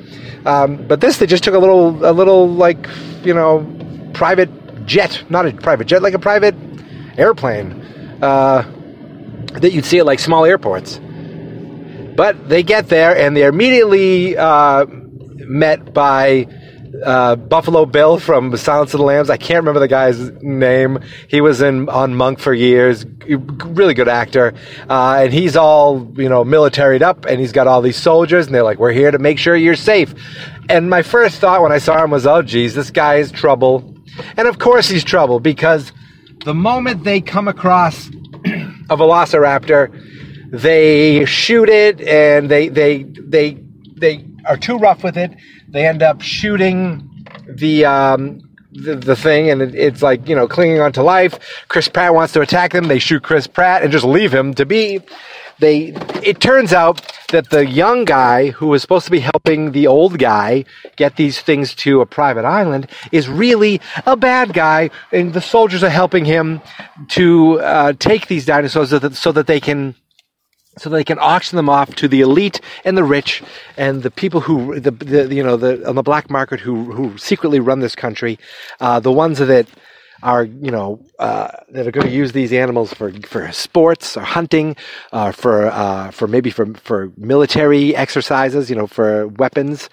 Um, 0.46 0.76
but 0.86 1.00
this, 1.00 1.16
they 1.18 1.26
just 1.26 1.42
took 1.42 1.54
a 1.54 1.58
little 1.58 2.04
a 2.06 2.12
little 2.12 2.48
like 2.48 2.86
you 3.24 3.34
know 3.34 3.66
private 4.12 4.50
jet, 4.86 5.24
not 5.28 5.46
a 5.46 5.52
private 5.52 5.86
jet, 5.86 6.00
like 6.02 6.14
a 6.14 6.18
private 6.18 6.54
airplane 7.18 7.72
uh, 8.22 8.62
that 9.54 9.72
you'd 9.72 9.84
see 9.84 9.98
at 9.98 10.06
like 10.06 10.20
small 10.20 10.44
airports. 10.44 11.00
But 12.16 12.48
they 12.48 12.62
get 12.62 12.88
there 12.88 13.16
and 13.16 13.36
they're 13.36 13.48
immediately 13.48 14.36
uh, 14.36 14.86
met 14.86 15.92
by 15.92 16.46
uh, 17.02 17.36
Buffalo 17.36 17.86
Bill 17.86 18.18
from 18.18 18.56
Silence 18.56 18.94
of 18.94 18.98
the 18.98 19.04
Lambs. 19.04 19.30
I 19.30 19.36
can't 19.36 19.58
remember 19.58 19.80
the 19.80 19.88
guy's 19.88 20.18
name. 20.42 20.98
He 21.28 21.40
was 21.40 21.60
in 21.60 21.88
on 21.88 22.14
Monk 22.14 22.38
for 22.38 22.54
years. 22.54 23.04
Really 23.26 23.94
good 23.94 24.08
actor, 24.08 24.54
uh, 24.88 25.22
and 25.22 25.32
he's 25.32 25.56
all 25.56 26.12
you 26.16 26.28
know 26.28 26.44
militaried 26.44 27.02
up, 27.02 27.24
and 27.24 27.40
he's 27.40 27.52
got 27.52 27.66
all 27.66 27.82
these 27.82 27.96
soldiers, 27.96 28.46
and 28.46 28.54
they're 28.54 28.62
like, 28.62 28.78
"We're 28.78 28.92
here 28.92 29.10
to 29.10 29.18
make 29.18 29.38
sure 29.38 29.56
you're 29.56 29.76
safe." 29.76 30.14
And 30.68 30.88
my 30.88 31.02
first 31.02 31.36
thought 31.40 31.62
when 31.62 31.72
I 31.72 31.78
saw 31.78 32.04
him 32.04 32.10
was, 32.10 32.26
"Oh, 32.26 32.42
geez, 32.42 32.74
this 32.74 32.90
guy 32.90 33.16
is 33.16 33.32
trouble," 33.32 33.94
and 34.36 34.46
of 34.46 34.58
course 34.58 34.88
he's 34.88 35.04
trouble 35.04 35.40
because 35.40 35.92
the 36.44 36.54
moment 36.54 37.04
they 37.04 37.20
come 37.20 37.48
across 37.48 38.08
a 38.90 38.96
velociraptor, 38.96 39.90
they 40.50 41.24
shoot 41.24 41.68
it 41.68 42.00
and 42.00 42.50
they 42.50 42.68
they 42.68 43.02
they 43.02 43.58
they 43.96 44.24
are 44.46 44.56
too 44.56 44.76
rough 44.76 45.02
with 45.02 45.16
it. 45.16 45.32
They 45.74 45.88
end 45.88 46.04
up 46.04 46.22
shooting 46.22 47.26
the 47.48 47.84
um, 47.84 48.48
the, 48.70 48.94
the 48.94 49.16
thing, 49.16 49.50
and 49.50 49.60
it, 49.60 49.74
it's 49.74 50.02
like 50.02 50.28
you 50.28 50.36
know 50.36 50.46
clinging 50.46 50.78
on 50.78 50.92
to 50.92 51.02
life. 51.02 51.66
Chris 51.66 51.88
Pratt 51.88 52.14
wants 52.14 52.32
to 52.34 52.42
attack 52.42 52.72
them. 52.72 52.86
They 52.86 53.00
shoot 53.00 53.24
Chris 53.24 53.48
Pratt 53.48 53.82
and 53.82 53.90
just 53.90 54.04
leave 54.04 54.32
him 54.32 54.54
to 54.54 54.64
be. 54.64 55.00
They. 55.58 55.88
It 56.22 56.40
turns 56.40 56.72
out 56.72 57.02
that 57.32 57.50
the 57.50 57.66
young 57.66 58.04
guy 58.04 58.50
who 58.50 58.68
was 58.68 58.82
supposed 58.82 59.04
to 59.06 59.10
be 59.10 59.18
helping 59.18 59.72
the 59.72 59.88
old 59.88 60.16
guy 60.16 60.64
get 60.94 61.16
these 61.16 61.40
things 61.40 61.74
to 61.76 62.00
a 62.02 62.06
private 62.06 62.44
island 62.44 62.88
is 63.10 63.28
really 63.28 63.80
a 64.06 64.16
bad 64.16 64.52
guy, 64.52 64.90
and 65.10 65.34
the 65.34 65.40
soldiers 65.40 65.82
are 65.82 65.90
helping 65.90 66.24
him 66.24 66.62
to 67.08 67.60
uh, 67.60 67.92
take 67.94 68.28
these 68.28 68.46
dinosaurs 68.46 68.90
so 68.90 69.00
that, 69.00 69.16
so 69.16 69.32
that 69.32 69.48
they 69.48 69.58
can 69.58 69.96
so 70.76 70.90
they 70.90 71.04
can 71.04 71.18
auction 71.18 71.56
them 71.56 71.68
off 71.68 71.94
to 71.96 72.08
the 72.08 72.20
elite 72.20 72.60
and 72.84 72.96
the 72.96 73.04
rich 73.04 73.42
and 73.76 74.02
the 74.02 74.10
people 74.10 74.40
who 74.40 74.78
the, 74.80 74.90
the 74.90 75.34
you 75.34 75.42
know 75.42 75.56
the 75.56 75.86
on 75.88 75.94
the 75.94 76.02
black 76.02 76.30
market 76.30 76.60
who 76.60 76.92
who 76.92 77.16
secretly 77.18 77.60
run 77.60 77.80
this 77.80 77.94
country 77.94 78.38
uh, 78.80 79.00
the 79.00 79.12
ones 79.12 79.38
that 79.38 79.66
are 80.22 80.44
you 80.44 80.70
know 80.70 81.00
uh, 81.18 81.48
that 81.70 81.86
are 81.86 81.90
going 81.90 82.06
to 82.06 82.12
use 82.12 82.32
these 82.32 82.52
animals 82.52 82.92
for 82.92 83.12
for 83.22 83.50
sports 83.52 84.16
or 84.16 84.22
hunting 84.22 84.76
uh, 85.12 85.32
for 85.32 85.66
uh, 85.66 86.10
for 86.10 86.26
maybe 86.26 86.50
for 86.50 86.66
for 86.74 87.12
military 87.16 87.94
exercises 87.94 88.70
you 88.70 88.76
know 88.76 88.86
for 88.86 89.28
weapons 89.28 89.88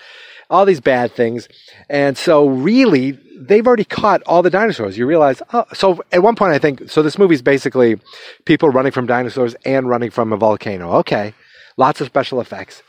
all 0.51 0.65
these 0.65 0.81
bad 0.81 1.13
things. 1.13 1.47
And 1.89 2.17
so 2.17 2.47
really 2.47 3.17
they've 3.47 3.65
already 3.65 3.83
caught 3.83 4.21
all 4.23 4.41
the 4.41 4.49
dinosaurs. 4.49 4.97
You 4.97 5.05
realize 5.05 5.41
oh 5.53 5.65
so 5.73 6.03
at 6.11 6.23
one 6.23 6.35
point 6.35 6.53
i 6.53 6.59
think 6.59 6.89
so 6.89 7.01
this 7.01 7.17
movie's 7.17 7.41
basically 7.41 7.99
people 8.45 8.69
running 8.69 8.91
from 8.91 9.05
dinosaurs 9.05 9.55
and 9.65 9.89
running 9.89 10.11
from 10.11 10.33
a 10.33 10.37
volcano. 10.37 10.91
Okay. 10.99 11.33
Lots 11.77 12.01
of 12.01 12.07
special 12.07 12.41
effects. 12.41 12.83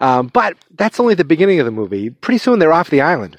Um, 0.00 0.26
but 0.28 0.56
that's 0.74 0.98
only 1.00 1.14
the 1.14 1.24
beginning 1.24 1.60
of 1.60 1.66
the 1.66 1.72
movie. 1.72 2.10
Pretty 2.10 2.38
soon 2.38 2.58
they're 2.58 2.72
off 2.72 2.90
the 2.90 3.00
island. 3.00 3.38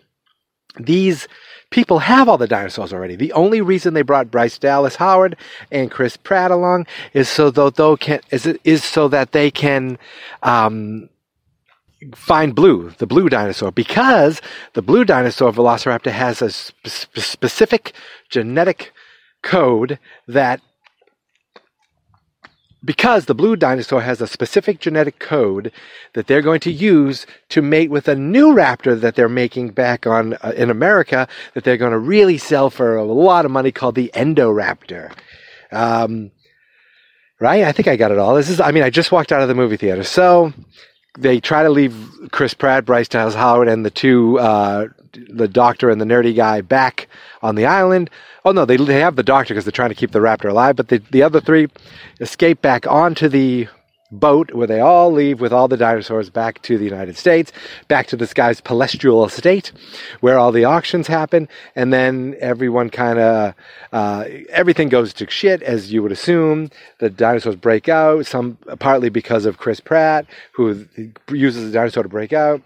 These 0.79 1.27
people 1.69 2.00
have 2.00 2.29
all 2.29 2.38
the 2.38 2.48
dinosaurs 2.48 2.93
already. 2.93 3.15
The 3.15 3.34
only 3.34 3.62
reason 3.62 3.93
they 3.93 4.01
brought 4.01 4.31
Bryce 4.31 4.57
Dallas 4.57 4.95
Howard 4.95 5.36
and 5.72 5.91
Chris 5.91 6.17
Pratt 6.17 6.51
along 6.51 6.88
is 7.13 7.27
so 7.29 7.50
that 7.51 7.75
they 7.75 7.95
can 7.98 8.22
is 8.31 8.45
is 8.63 8.84
so 8.84 9.07
that 9.10 9.31
they 9.31 9.51
can 9.51 9.98
um, 10.43 11.10
find 12.13 12.53
Blue, 12.53 12.91
the 12.97 13.07
blue 13.07 13.29
dinosaur, 13.29 13.71
because 13.71 14.41
the 14.73 14.81
blue 14.81 15.05
dinosaur 15.05 15.51
Velociraptor 15.51 16.11
has 16.11 16.41
a 16.41 16.49
sp- 16.51 16.75
sp- 16.85 17.17
specific 17.17 17.93
genetic 18.29 18.93
code 19.41 19.99
that 20.27 20.61
because 22.83 23.25
the 23.25 23.33
blue 23.33 23.55
dinosaur 23.55 24.01
has 24.01 24.21
a 24.21 24.27
specific 24.27 24.79
genetic 24.79 25.17
code 25.17 25.71
that 26.13 26.27
they're 26.27 26.41
going 26.41 26.59
to 26.59 26.71
use 26.71 27.25
to 27.49 27.61
mate 27.61 27.89
with 27.89 28.07
a 28.07 28.15
new 28.15 28.53
raptor 28.53 28.99
that 28.99 29.15
they're 29.15 29.27
making 29.27 29.69
back 29.69 30.05
on 30.05 30.35
uh, 30.35 30.53
in 30.55 30.69
America 30.69 31.27
that 31.55 31.63
they're 31.63 31.77
going 31.77 31.91
to 31.91 31.97
really 31.97 32.37
sell 32.37 32.69
for 32.69 32.95
a 32.95 33.03
lot 33.03 33.45
of 33.45 33.51
money 33.51 33.71
called 33.71 33.95
the 33.95 34.11
Indoraptor. 34.13 35.11
Um, 35.71 36.31
right? 37.39 37.63
I 37.63 37.71
think 37.71 37.87
I 37.87 37.95
got 37.95 38.11
it 38.11 38.19
all. 38.19 38.35
This 38.35 38.49
is 38.49 38.61
I 38.61 38.71
mean 38.71 38.83
I 38.83 38.89
just 38.89 39.11
walked 39.11 39.31
out 39.31 39.41
of 39.41 39.47
the 39.47 39.55
movie 39.55 39.77
theater. 39.77 40.03
So 40.03 40.53
they 41.17 41.39
try 41.39 41.63
to 41.63 41.69
leave 41.69 41.95
Chris 42.31 42.53
Pratt, 42.53 42.86
Bryce 42.86 43.07
Dallas 43.07 43.36
Howard, 43.36 43.67
and 43.67 43.86
the 43.86 43.91
two, 43.91 44.39
uh, 44.39 44.88
the 45.29 45.48
doctor 45.48 45.89
and 45.89 46.00
the 46.00 46.05
nerdy 46.05 46.36
guy 46.36 46.62
back 46.62 47.07
on 47.41 47.55
the 47.55 47.65
island. 47.65 48.10
Oh 48.43 48.51
no, 48.51 48.65
they 48.65 48.77
they 48.77 49.00
have 49.00 49.15
the 49.15 49.24
doctor 49.24 49.53
because 49.53 49.65
they're 49.65 49.72
trying 49.72 49.89
to 49.89 49.95
keep 49.95 50.12
the 50.12 50.19
raptor 50.19 50.50
alive. 50.50 50.75
But 50.75 50.89
the 50.89 50.98
the 51.12 51.24
other 51.24 51.41
three 51.41 51.67
escape 52.19 52.62
back 52.62 52.86
onto 52.88 53.27
the 53.27 53.67
boat 54.19 54.53
where 54.53 54.67
they 54.67 54.79
all 54.79 55.12
leave 55.12 55.39
with 55.41 55.53
all 55.53 55.67
the 55.67 55.77
dinosaurs 55.77 56.29
back 56.29 56.62
to 56.63 56.77
the 56.77 56.86
United 56.86 57.17
States, 57.17 57.51
back 57.88 58.07
to 58.07 58.15
this 58.15 58.34
guy's 58.34 58.62
palatial 58.62 59.25
estate 59.25 59.72
where 60.22 60.39
all 60.39 60.51
the 60.51 60.65
auctions 60.65 61.07
happen, 61.07 61.48
and 61.75 61.93
then 61.93 62.36
everyone 62.39 62.89
kind 62.89 63.19
of 63.19 63.53
uh, 63.91 64.25
everything 64.50 64.89
goes 64.89 65.13
to 65.13 65.29
shit 65.29 65.62
as 65.62 65.91
you 65.91 66.01
would 66.01 66.12
assume. 66.12 66.69
The 67.00 67.10
dinosaurs 67.10 67.55
break 67.55 67.89
out, 67.89 68.25
some 68.25 68.57
partly 68.79 69.10
because 69.10 69.45
of 69.45 69.57
Chris 69.57 69.79
Pratt, 69.79 70.25
who 70.53 70.88
uses 71.29 71.65
the 71.65 71.72
dinosaur 71.72 72.03
to 72.03 72.10
break 72.10 72.34
out. 72.34 72.62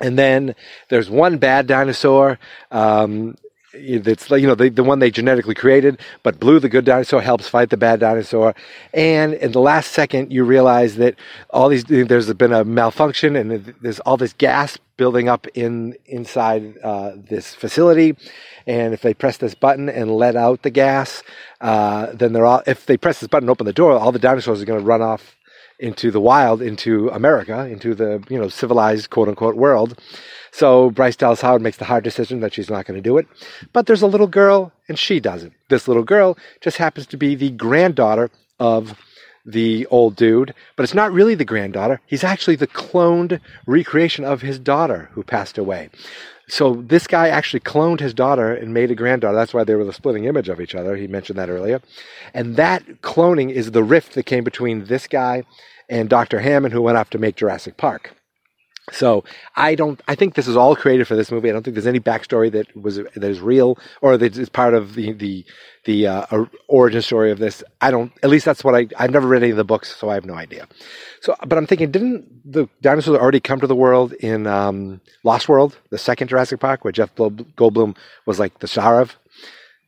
And 0.00 0.18
then 0.18 0.54
there's 0.88 1.08
one 1.08 1.38
bad 1.38 1.66
dinosaur. 1.66 2.38
Um, 2.70 3.36
it's 3.74 4.30
like 4.30 4.40
you 4.40 4.46
know 4.46 4.54
the, 4.54 4.68
the 4.68 4.84
one 4.84 4.98
they 4.98 5.10
genetically 5.10 5.54
created 5.54 6.00
but 6.22 6.38
blue 6.38 6.60
the 6.60 6.68
good 6.68 6.84
dinosaur 6.84 7.20
helps 7.20 7.48
fight 7.48 7.70
the 7.70 7.76
bad 7.76 8.00
dinosaur. 8.00 8.54
And 8.92 9.34
in 9.34 9.52
the 9.52 9.60
last 9.60 9.92
second 9.92 10.32
you 10.32 10.44
realize 10.44 10.96
that 10.96 11.16
all 11.50 11.68
these 11.68 11.84
there's 11.84 12.32
been 12.34 12.52
a 12.52 12.64
malfunction 12.64 13.36
and 13.36 13.74
there's 13.80 14.00
all 14.00 14.16
this 14.16 14.32
gas 14.34 14.78
building 14.96 15.28
up 15.28 15.46
in 15.54 15.96
inside 16.06 16.76
uh, 16.82 17.12
this 17.16 17.54
facility. 17.54 18.16
And 18.66 18.94
if 18.94 19.02
they 19.02 19.14
press 19.14 19.38
this 19.38 19.54
button 19.54 19.88
and 19.88 20.10
let 20.10 20.36
out 20.36 20.62
the 20.62 20.70
gas 20.70 21.22
uh, 21.60 22.12
then 22.12 22.32
they're 22.32 22.46
all 22.46 22.62
if 22.66 22.86
they 22.86 22.96
press 22.96 23.20
this 23.20 23.28
button 23.28 23.44
and 23.44 23.50
open 23.50 23.66
the 23.66 23.72
door 23.72 23.92
all 23.92 24.12
the 24.12 24.18
dinosaurs 24.18 24.60
are 24.60 24.66
going 24.66 24.80
to 24.80 24.84
run 24.84 25.02
off 25.02 25.36
into 25.78 26.10
the 26.12 26.20
wild 26.20 26.62
into 26.62 27.08
america 27.10 27.66
into 27.66 27.94
the 27.94 28.22
you 28.28 28.38
know 28.38 28.48
civilized 28.48 29.10
quote 29.10 29.28
unquote 29.28 29.56
world 29.56 29.98
so 30.52 30.90
Bryce 30.90 31.16
Dallas 31.16 31.40
Howard 31.40 31.62
makes 31.62 31.78
the 31.78 31.86
hard 31.86 32.04
decision 32.04 32.40
that 32.40 32.54
she's 32.54 32.70
not 32.70 32.84
going 32.86 32.96
to 32.96 33.02
do 33.02 33.16
it. 33.16 33.26
But 33.72 33.86
there's 33.86 34.02
a 34.02 34.06
little 34.06 34.26
girl, 34.26 34.70
and 34.86 34.98
she 34.98 35.18
does 35.18 35.42
it. 35.42 35.52
This 35.68 35.88
little 35.88 36.04
girl 36.04 36.36
just 36.60 36.76
happens 36.76 37.06
to 37.08 37.16
be 37.16 37.34
the 37.34 37.50
granddaughter 37.50 38.30
of 38.60 38.94
the 39.44 39.86
old 39.86 40.14
dude, 40.14 40.54
but 40.76 40.84
it's 40.84 40.94
not 40.94 41.10
really 41.10 41.34
the 41.34 41.44
granddaughter. 41.44 42.00
He's 42.06 42.22
actually 42.22 42.56
the 42.56 42.68
cloned 42.68 43.40
recreation 43.66 44.24
of 44.24 44.42
his 44.42 44.58
daughter 44.58 45.08
who 45.12 45.24
passed 45.24 45.58
away. 45.58 45.90
So 46.48 46.74
this 46.74 47.06
guy 47.06 47.28
actually 47.28 47.60
cloned 47.60 48.00
his 48.00 48.14
daughter 48.14 48.52
and 48.52 48.74
made 48.74 48.90
a 48.90 48.94
granddaughter. 48.94 49.34
That's 49.34 49.54
why 49.54 49.64
they 49.64 49.74
were 49.74 49.84
the 49.84 49.92
splitting 49.92 50.26
image 50.26 50.48
of 50.48 50.60
each 50.60 50.74
other. 50.74 50.96
He 50.96 51.06
mentioned 51.06 51.38
that 51.38 51.48
earlier. 51.48 51.80
And 52.34 52.56
that 52.56 52.84
cloning 53.00 53.50
is 53.50 53.70
the 53.70 53.82
rift 53.82 54.14
that 54.14 54.26
came 54.26 54.44
between 54.44 54.84
this 54.84 55.06
guy 55.06 55.44
and 55.88 56.08
Dr. 56.08 56.40
Hammond, 56.40 56.74
who 56.74 56.82
went 56.82 56.98
off 56.98 57.10
to 57.10 57.18
make 57.18 57.36
Jurassic 57.36 57.76
Park. 57.76 58.14
So 58.90 59.22
I 59.54 59.76
don't. 59.76 60.00
I 60.08 60.16
think 60.16 60.34
this 60.34 60.48
is 60.48 60.56
all 60.56 60.74
created 60.74 61.06
for 61.06 61.14
this 61.14 61.30
movie. 61.30 61.48
I 61.48 61.52
don't 61.52 61.62
think 61.62 61.74
there's 61.74 61.86
any 61.86 62.00
backstory 62.00 62.50
that 62.50 62.76
was 62.76 62.96
that 62.96 63.22
is 63.22 63.40
real 63.40 63.78
or 64.00 64.16
that 64.16 64.36
is 64.36 64.48
part 64.48 64.74
of 64.74 64.94
the 64.96 65.12
the 65.12 65.44
the 65.84 66.08
uh, 66.08 66.44
origin 66.66 67.00
story 67.00 67.30
of 67.30 67.38
this. 67.38 67.62
I 67.80 67.92
don't. 67.92 68.12
At 68.24 68.30
least 68.30 68.44
that's 68.44 68.64
what 68.64 68.74
I. 68.74 68.88
I've 68.98 69.12
never 69.12 69.28
read 69.28 69.44
any 69.44 69.52
of 69.52 69.56
the 69.56 69.64
books, 69.64 69.94
so 69.94 70.10
I 70.10 70.14
have 70.14 70.24
no 70.24 70.34
idea. 70.34 70.66
So, 71.20 71.36
but 71.46 71.58
I'm 71.58 71.66
thinking, 71.66 71.92
didn't 71.92 72.50
the 72.50 72.68
dinosaurs 72.80 73.18
already 73.18 73.38
come 73.38 73.60
to 73.60 73.68
the 73.68 73.76
world 73.76 74.14
in 74.14 74.48
um, 74.48 75.00
Lost 75.22 75.48
World, 75.48 75.78
the 75.90 75.98
second 75.98 76.26
Jurassic 76.26 76.58
Park, 76.58 76.82
where 76.82 76.92
Jeff 76.92 77.14
Goldblum 77.14 77.96
was 78.26 78.40
like 78.40 78.58
the 78.58 78.68
star 78.68 79.00
of? 79.00 79.16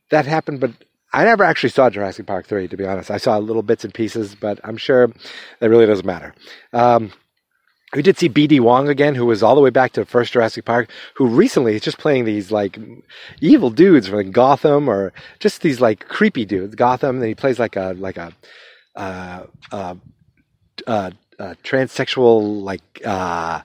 That 0.09 0.25
happened, 0.25 0.61
but 0.61 0.71
I 1.11 1.25
never 1.25 1.43
actually 1.43 1.69
saw 1.69 1.89
Jurassic 1.89 2.27
Park 2.27 2.47
three. 2.47 2.69
To 2.69 2.77
be 2.77 2.85
honest, 2.85 3.11
I 3.11 3.17
saw 3.17 3.37
little 3.39 3.63
bits 3.63 3.83
and 3.83 3.93
pieces, 3.93 4.35
but 4.35 4.61
I'm 4.63 4.77
sure 4.77 5.11
that 5.59 5.69
really 5.69 5.85
doesn't 5.85 6.05
matter. 6.05 6.33
Um, 6.71 7.11
we 7.95 8.01
did 8.01 8.17
see 8.17 8.29
BD 8.29 8.59
Wong 8.59 8.89
again, 8.89 9.15
who 9.15 9.25
was 9.25 9.41
all 9.41 9.55
the 9.55 9.61
way 9.61 9.69
back 9.69 9.93
to 9.93 10.01
the 10.01 10.05
first 10.05 10.33
Jurassic 10.33 10.65
Park, 10.65 10.89
who 11.15 11.27
recently 11.27 11.75
is 11.75 11.81
just 11.81 11.97
playing 11.97 12.25
these 12.25 12.51
like 12.51 12.77
evil 13.41 13.69
dudes 13.69 14.07
from 14.07 14.17
like 14.17 14.31
Gotham 14.31 14.89
or 14.89 15.13
just 15.39 15.61
these 15.61 15.79
like 15.79 16.07
creepy 16.07 16.45
dudes. 16.45 16.75
Gotham, 16.75 17.17
and 17.17 17.25
he 17.25 17.35
plays 17.35 17.57
like 17.57 17.75
a 17.75 17.95
like 17.97 18.17
a 18.17 18.33
uh, 18.95 19.45
uh, 19.71 19.95
uh, 20.85 21.11
uh 21.39 21.53
transsexual 21.63 22.61
like 22.61 23.01
uh, 23.05 23.61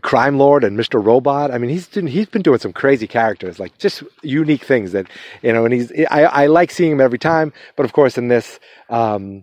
crime 0.00 0.38
lord 0.38 0.64
and 0.64 0.78
Mr. 0.78 1.04
Robot. 1.04 1.50
I 1.52 1.58
mean, 1.58 1.70
he's 1.70 1.88
he's 1.94 2.26
been 2.26 2.42
doing 2.42 2.58
some 2.58 2.72
crazy 2.72 3.06
characters, 3.06 3.60
like 3.60 3.78
just 3.78 4.02
unique 4.22 4.64
things 4.64 4.92
that 4.92 5.06
you 5.42 5.52
know. 5.52 5.64
And 5.64 5.74
he's 5.74 5.92
I, 6.10 6.24
I 6.24 6.46
like 6.46 6.70
seeing 6.70 6.92
him 6.92 7.00
every 7.00 7.18
time, 7.18 7.52
but 7.76 7.84
of 7.84 7.92
course 7.92 8.18
in 8.18 8.28
this, 8.28 8.58
um, 8.90 9.42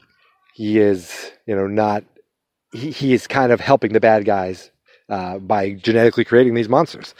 he 0.53 0.79
is 0.79 1.31
you 1.45 1.55
know 1.55 1.67
not 1.67 2.03
he, 2.71 3.13
is 3.13 3.27
kind 3.27 3.51
of 3.51 3.59
helping 3.59 3.93
the 3.93 3.99
bad 3.99 4.25
guys 4.25 4.71
uh, 5.09 5.39
by 5.39 5.73
genetically 5.73 6.23
creating 6.23 6.53
these 6.53 6.69
monsters. 6.69 7.15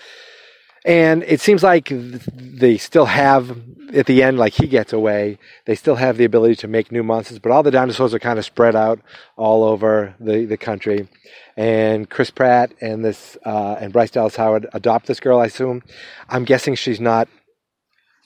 And 0.86 1.24
it 1.24 1.42
seems 1.42 1.62
like 1.62 1.90
they 1.92 2.78
still 2.78 3.06
have, 3.06 3.58
at 3.94 4.06
the 4.06 4.24
end, 4.24 4.38
like 4.38 4.54
he 4.54 4.68
gets 4.68 4.94
away, 4.94 5.38
they 5.66 5.76
still 5.76 5.96
have 5.96 6.18
the 6.18 6.24
ability 6.24 6.56
to 6.58 6.68
make 6.68 6.92
new 6.92 7.04
monsters, 7.04 7.40
but 7.40 7.52
all 7.52 7.64
the 7.64 7.72
dinosaurs 7.72 8.14
are 8.14 8.20
kind 8.20 8.40
of 8.40 8.46
spread 8.46 8.76
out 8.76 9.00
all 9.36 9.64
over 9.64 10.16
the, 10.20 10.46
the 10.46 10.58
country. 10.58 11.10
And 11.58 12.10
Chris 12.10 12.32
Pratt 12.32 12.74
and 12.80 13.04
this, 13.04 13.38
uh, 13.46 13.76
and 13.80 13.92
Bryce 13.92 14.12
Dallas 14.12 14.38
Howard 14.38 14.68
adopt 14.74 15.08
this 15.08 15.20
girl, 15.20 15.40
I 15.40 15.48
assume. 15.48 15.84
I'm 16.30 16.46
guessing 16.46 16.76
she's 16.76 17.02
not 17.02 17.28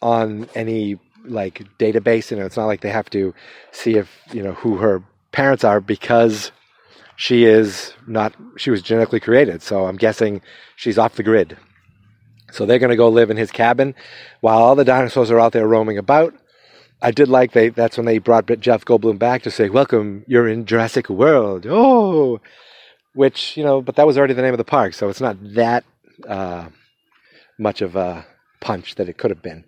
on 0.01 0.47
any 0.53 0.99
like 1.25 1.63
database, 1.79 2.29
you 2.29 2.37
know, 2.37 2.45
it's 2.45 2.57
not 2.57 2.65
like 2.65 2.81
they 2.81 2.91
have 2.91 3.09
to 3.11 3.33
see 3.71 3.95
if, 3.95 4.09
you 4.31 4.43
know, 4.43 4.53
who 4.53 4.77
her 4.77 5.01
parents 5.31 5.63
are 5.63 5.79
because 5.79 6.51
she 7.15 7.45
is 7.45 7.93
not 8.07 8.33
she 8.57 8.71
was 8.71 8.81
genetically 8.81 9.19
created 9.19 9.61
so 9.61 9.85
i'm 9.85 9.97
guessing 9.97 10.41
she's 10.75 10.97
off 10.97 11.15
the 11.15 11.23
grid. 11.23 11.57
So 12.51 12.67
they're 12.67 12.77
going 12.77 12.91
to 12.91 12.95
go 12.95 13.09
live 13.09 13.31
in 13.31 13.37
his 13.37 13.49
cabin. 13.49 13.95
While 14.41 14.59
all 14.59 14.75
the 14.75 14.85
dinosaurs 14.85 15.31
are 15.31 15.39
out 15.39 15.53
there 15.53 15.67
roaming 15.67 15.97
about 15.97 16.33
i 17.01 17.11
did 17.11 17.27
like 17.27 17.51
they 17.51 17.69
that's 17.69 17.97
when 17.97 18.05
they 18.05 18.17
brought 18.17 18.45
jeff 18.59 18.85
goldblum 18.85 19.19
back 19.19 19.41
to 19.43 19.51
say 19.51 19.69
welcome 19.69 20.23
you're 20.27 20.47
in 20.47 20.65
jurassic 20.65 21.09
world. 21.09 21.65
Oh! 21.67 22.39
Which 23.13 23.57
you 23.57 23.63
know 23.63 23.81
but 23.81 23.95
that 23.95 24.07
was 24.07 24.17
already 24.17 24.33
the 24.33 24.41
name 24.41 24.53
of 24.53 24.57
the 24.57 24.63
park 24.63 24.93
so 24.93 25.09
it's 25.09 25.21
not 25.21 25.37
that 25.55 25.83
uh, 26.27 26.69
much 27.59 27.81
of 27.81 27.95
a 27.95 28.25
punch 28.63 28.95
that 28.95 29.09
it 29.09 29.17
could 29.17 29.29
have 29.29 29.41
been. 29.41 29.65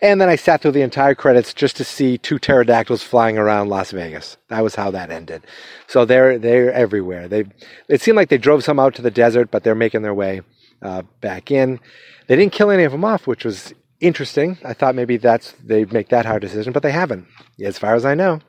And 0.00 0.20
then 0.20 0.28
I 0.28 0.36
sat 0.36 0.62
through 0.62 0.72
the 0.72 0.82
entire 0.82 1.14
credits 1.14 1.52
just 1.52 1.76
to 1.76 1.84
see 1.84 2.16
two 2.16 2.38
pterodactyls 2.38 3.02
flying 3.02 3.36
around 3.36 3.68
Las 3.68 3.90
Vegas. 3.90 4.38
That 4.48 4.62
was 4.62 4.74
how 4.74 4.90
that 4.92 5.10
ended. 5.10 5.46
So 5.86 6.04
they're 6.04 6.38
they're 6.38 6.72
everywhere. 6.72 7.28
They 7.28 7.44
it 7.88 8.00
seemed 8.00 8.16
like 8.16 8.30
they 8.30 8.38
drove 8.38 8.64
some 8.64 8.80
out 8.80 8.94
to 8.94 9.02
the 9.02 9.10
desert, 9.10 9.50
but 9.50 9.62
they're 9.62 9.74
making 9.74 10.02
their 10.02 10.14
way 10.14 10.40
uh, 10.82 11.02
back 11.20 11.50
in. 11.50 11.78
They 12.26 12.36
didn't 12.36 12.52
kill 12.52 12.70
any 12.70 12.84
of 12.84 12.92
them 12.92 13.04
off, 13.04 13.26
which 13.26 13.44
was 13.44 13.74
interesting. 14.00 14.58
I 14.64 14.72
thought 14.72 14.94
maybe 14.94 15.16
that's 15.18 15.52
they'd 15.64 15.92
make 15.92 16.08
that 16.08 16.26
hard 16.26 16.42
decision, 16.42 16.72
but 16.72 16.82
they 16.82 16.92
haven't, 16.92 17.26
as 17.62 17.78
far 17.78 17.94
as 17.94 18.04
I 18.04 18.14
know. 18.14 18.40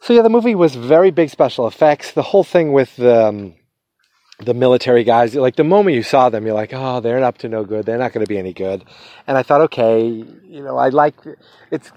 So 0.00 0.12
yeah, 0.12 0.22
the 0.22 0.28
movie 0.28 0.54
was 0.54 0.74
very 0.74 1.10
big 1.10 1.30
special 1.30 1.66
effects. 1.66 2.12
The 2.12 2.22
whole 2.22 2.44
thing 2.44 2.72
with 2.72 2.94
the 2.96 3.26
um, 3.28 3.54
the 4.40 4.54
military 4.54 5.04
guys, 5.04 5.34
like 5.34 5.56
the 5.56 5.64
moment 5.64 5.96
you 5.96 6.02
saw 6.02 6.28
them, 6.28 6.44
you're 6.44 6.54
like, 6.54 6.72
oh, 6.72 7.00
they're 7.00 7.22
up 7.22 7.38
to 7.38 7.48
no 7.48 7.64
good. 7.64 7.86
They're 7.86 7.98
not 7.98 8.12
going 8.12 8.24
to 8.24 8.28
be 8.28 8.38
any 8.38 8.52
good. 8.52 8.84
And 9.26 9.38
I 9.38 9.42
thought, 9.42 9.60
okay, 9.62 10.06
you 10.06 10.62
know, 10.62 10.76
I 10.76 10.88
like 10.88 11.14
it's. 11.70 11.92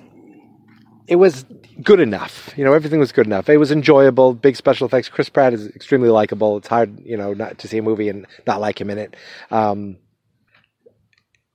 It 1.07 1.15
was 1.15 1.45
good 1.81 2.01
enough. 2.01 2.53
You 2.57 2.65
know, 2.65 2.73
everything 2.73 2.99
was 2.99 3.13
good 3.13 3.25
enough. 3.27 3.47
It 3.47 3.57
was 3.57 3.71
enjoyable. 3.71 4.33
Big 4.33 4.57
special 4.57 4.87
effects. 4.87 5.07
Chris 5.07 5.29
Pratt 5.29 5.53
is 5.53 5.67
extremely 5.67 6.09
likable. 6.09 6.57
It's 6.57 6.67
hard, 6.67 6.99
you 6.99 7.15
know, 7.15 7.33
not 7.33 7.59
to 7.59 7.67
see 7.69 7.77
a 7.77 7.81
movie 7.81 8.09
and 8.09 8.27
not 8.45 8.59
like 8.59 8.81
him 8.81 8.89
in 8.89 8.97
it. 8.97 9.15
Um, 9.49 9.97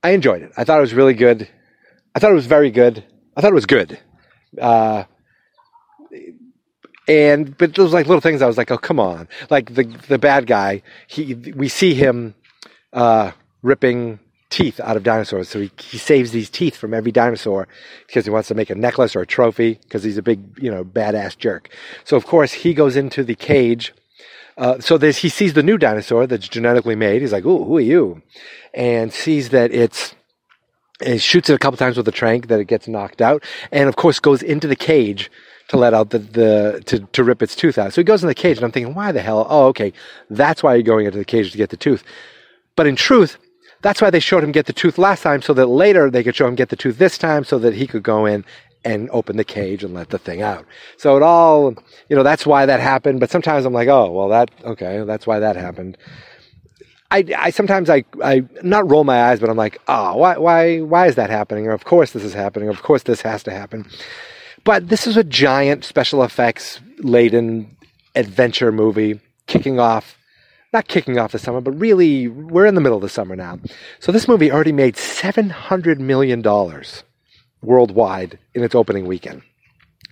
I 0.02 0.10
enjoyed 0.10 0.42
it. 0.42 0.52
I 0.56 0.64
thought 0.64 0.78
it 0.78 0.82
was 0.82 0.94
really 0.94 1.12
good. 1.12 1.48
I 2.14 2.18
thought 2.18 2.30
it 2.30 2.34
was 2.34 2.46
very 2.46 2.70
good. 2.70 3.04
I 3.36 3.42
thought 3.42 3.50
it 3.50 3.54
was 3.54 3.66
good. 3.66 4.00
Uh, 4.60 5.04
and 7.12 7.56
but 7.58 7.74
those 7.74 7.92
like 7.92 8.06
little 8.06 8.20
things 8.20 8.40
I 8.40 8.46
was 8.46 8.56
like, 8.56 8.70
oh 8.70 8.78
come 8.78 8.98
on, 8.98 9.28
like 9.50 9.74
the 9.74 9.84
the 10.08 10.18
bad 10.18 10.46
guy. 10.46 10.82
He 11.06 11.34
we 11.34 11.68
see 11.68 11.94
him 11.94 12.34
uh, 12.92 13.32
ripping 13.62 14.18
teeth 14.48 14.80
out 14.80 14.96
of 14.96 15.02
dinosaurs, 15.02 15.48
so 15.48 15.60
he, 15.60 15.70
he 15.78 15.98
saves 15.98 16.30
these 16.30 16.48
teeth 16.48 16.76
from 16.76 16.94
every 16.94 17.12
dinosaur 17.12 17.68
because 18.06 18.24
he 18.24 18.30
wants 18.30 18.48
to 18.48 18.54
make 18.54 18.70
a 18.70 18.74
necklace 18.74 19.14
or 19.14 19.20
a 19.20 19.26
trophy 19.26 19.78
because 19.82 20.02
he's 20.02 20.16
a 20.16 20.22
big 20.22 20.40
you 20.58 20.70
know 20.70 20.84
badass 20.84 21.36
jerk. 21.36 21.68
So 22.04 22.16
of 22.16 22.26
course 22.26 22.52
he 22.52 22.72
goes 22.72 22.96
into 22.96 23.22
the 23.24 23.34
cage. 23.34 23.92
Uh, 24.58 24.78
so 24.80 24.98
there's, 24.98 25.16
he 25.16 25.30
sees 25.30 25.54
the 25.54 25.62
new 25.62 25.78
dinosaur 25.78 26.26
that's 26.26 26.46
genetically 26.46 26.94
made. 26.94 27.22
He's 27.22 27.32
like, 27.32 27.44
"Ooh, 27.44 27.64
who 27.64 27.76
are 27.76 27.80
you?" 27.80 28.22
And 28.74 29.12
sees 29.12 29.50
that 29.50 29.72
it's 29.72 30.14
and 31.00 31.20
shoots 31.20 31.50
it 31.50 31.54
a 31.54 31.58
couple 31.58 31.76
times 31.76 31.96
with 31.96 32.08
a 32.08 32.12
trank 32.12 32.46
that 32.46 32.60
it 32.60 32.66
gets 32.66 32.88
knocked 32.88 33.20
out, 33.20 33.42
and 33.70 33.88
of 33.88 33.96
course 33.96 34.18
goes 34.18 34.42
into 34.42 34.66
the 34.66 34.76
cage 34.76 35.30
to 35.72 35.78
let 35.78 35.94
out 35.94 36.10
the, 36.10 36.18
the 36.18 36.82
to, 36.84 36.98
to 36.98 37.24
rip 37.24 37.42
its 37.42 37.56
tooth 37.56 37.78
out. 37.78 37.94
So 37.94 38.02
he 38.02 38.04
goes 38.04 38.22
in 38.22 38.28
the 38.28 38.34
cage, 38.34 38.58
and 38.58 38.64
I'm 38.64 38.72
thinking, 38.72 38.94
why 38.94 39.10
the 39.10 39.22
hell? 39.22 39.46
Oh, 39.48 39.68
okay, 39.68 39.94
that's 40.28 40.62
why 40.62 40.74
you're 40.74 40.82
going 40.82 41.06
into 41.06 41.16
the 41.16 41.24
cage 41.24 41.50
to 41.50 41.56
get 41.56 41.70
the 41.70 41.78
tooth. 41.78 42.04
But 42.76 42.86
in 42.86 42.94
truth, 42.94 43.38
that's 43.80 44.02
why 44.02 44.10
they 44.10 44.20
showed 44.20 44.44
him 44.44 44.52
get 44.52 44.66
the 44.66 44.74
tooth 44.74 44.98
last 44.98 45.22
time, 45.22 45.40
so 45.40 45.54
that 45.54 45.66
later 45.66 46.10
they 46.10 46.22
could 46.22 46.36
show 46.36 46.46
him 46.46 46.56
get 46.56 46.68
the 46.68 46.76
tooth 46.76 46.98
this 46.98 47.16
time, 47.16 47.42
so 47.42 47.58
that 47.58 47.72
he 47.72 47.86
could 47.86 48.02
go 48.02 48.26
in 48.26 48.44
and 48.84 49.08
open 49.12 49.38
the 49.38 49.44
cage 49.44 49.82
and 49.82 49.94
let 49.94 50.10
the 50.10 50.18
thing 50.18 50.42
out. 50.42 50.66
So 50.98 51.16
it 51.16 51.22
all, 51.22 51.74
you 52.10 52.16
know, 52.16 52.22
that's 52.22 52.44
why 52.44 52.66
that 52.66 52.80
happened. 52.80 53.18
But 53.18 53.30
sometimes 53.30 53.64
I'm 53.64 53.72
like, 53.72 53.88
oh, 53.88 54.10
well, 54.10 54.28
that 54.28 54.50
okay, 54.64 55.04
that's 55.04 55.26
why 55.26 55.38
that 55.38 55.56
happened. 55.56 55.96
I, 57.10 57.24
I 57.38 57.50
sometimes 57.50 57.88
I, 57.88 58.04
I 58.22 58.44
not 58.62 58.90
roll 58.90 59.04
my 59.04 59.22
eyes, 59.24 59.40
but 59.40 59.48
I'm 59.48 59.56
like, 59.56 59.80
oh, 59.88 60.16
why, 60.18 60.36
why, 60.36 60.80
why 60.80 61.06
is 61.06 61.14
that 61.14 61.30
happening? 61.30 61.66
Or 61.66 61.72
of 61.72 61.84
course 61.84 62.12
this 62.12 62.24
is 62.24 62.34
happening. 62.34 62.68
Of 62.68 62.82
course 62.82 63.04
this 63.04 63.22
has 63.22 63.42
to 63.44 63.50
happen. 63.50 63.86
But 64.64 64.88
this 64.88 65.06
is 65.06 65.16
a 65.16 65.24
giant 65.24 65.84
special 65.84 66.22
effects 66.22 66.80
laden 66.98 67.76
adventure 68.14 68.70
movie 68.70 69.20
kicking 69.46 69.80
off, 69.80 70.16
not 70.72 70.86
kicking 70.86 71.18
off 71.18 71.32
the 71.32 71.38
summer, 71.38 71.60
but 71.60 71.72
really 71.72 72.28
we're 72.28 72.66
in 72.66 72.74
the 72.74 72.80
middle 72.80 72.96
of 72.96 73.02
the 73.02 73.08
summer 73.08 73.34
now. 73.34 73.58
So 73.98 74.12
this 74.12 74.28
movie 74.28 74.52
already 74.52 74.72
made 74.72 74.94
$700 74.94 75.98
million 75.98 76.42
worldwide 77.60 78.38
in 78.54 78.62
its 78.62 78.74
opening 78.74 79.06
weekend. 79.06 79.42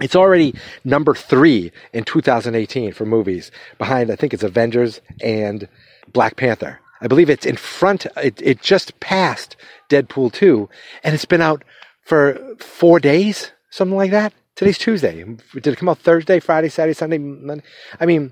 It's 0.00 0.16
already 0.16 0.54
number 0.82 1.14
three 1.14 1.72
in 1.92 2.04
2018 2.04 2.92
for 2.92 3.04
movies 3.04 3.50
behind, 3.78 4.10
I 4.10 4.16
think 4.16 4.32
it's 4.32 4.42
Avengers 4.42 5.00
and 5.22 5.68
Black 6.12 6.36
Panther. 6.36 6.80
I 7.02 7.06
believe 7.06 7.30
it's 7.30 7.46
in 7.46 7.56
front, 7.56 8.06
it, 8.16 8.40
it 8.42 8.62
just 8.62 8.98
passed 9.00 9.56
Deadpool 9.88 10.32
2 10.32 10.68
and 11.04 11.14
it's 11.14 11.24
been 11.24 11.40
out 11.40 11.64
for 12.02 12.56
four 12.58 12.98
days, 12.98 13.52
something 13.70 13.96
like 13.96 14.10
that. 14.10 14.32
Today's 14.60 14.76
Tuesday. 14.76 15.24
Did 15.54 15.68
it 15.68 15.78
come 15.78 15.88
out 15.88 16.00
Thursday, 16.00 16.38
Friday, 16.38 16.68
Saturday, 16.68 16.92
Sunday? 16.92 17.16
Monday? 17.16 17.64
I 17.98 18.04
mean, 18.04 18.30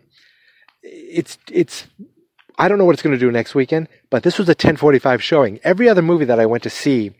it's 0.83 1.39
it's. 1.51 1.87
I 2.59 2.69
don't 2.69 2.77
know 2.77 2.85
what 2.85 2.93
it's 2.93 3.01
going 3.01 3.15
to 3.15 3.19
do 3.19 3.33
next 3.33 3.55
weekend, 3.55 3.89
but 4.11 4.25
this 4.25 4.37
was 4.37 4.47
a 4.47 4.55
10:45 4.55 5.23
showing. 5.23 5.59
Every 5.65 5.89
other 5.89 6.03
movie 6.03 6.27
that 6.27 6.39
I 6.39 6.45
went 6.45 6.65
to 6.65 6.69
see 6.69 7.13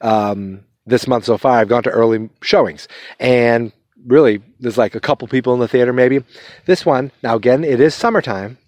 um, 0.00 0.64
this 0.84 1.06
month 1.06 1.26
so 1.26 1.38
far, 1.38 1.60
I've 1.60 1.68
gone 1.68 1.84
to 1.84 1.90
early 1.90 2.28
showings, 2.42 2.88
and 3.20 3.70
really, 4.04 4.42
there's 4.58 4.76
like 4.76 4.96
a 4.96 5.00
couple 5.00 5.28
people 5.28 5.54
in 5.54 5.60
the 5.60 5.68
theater, 5.68 5.92
maybe. 5.92 6.24
This 6.64 6.84
one, 6.84 7.12
now 7.22 7.36
again, 7.36 7.62
it 7.62 7.78
is 7.78 7.94
summertime, 7.94 8.58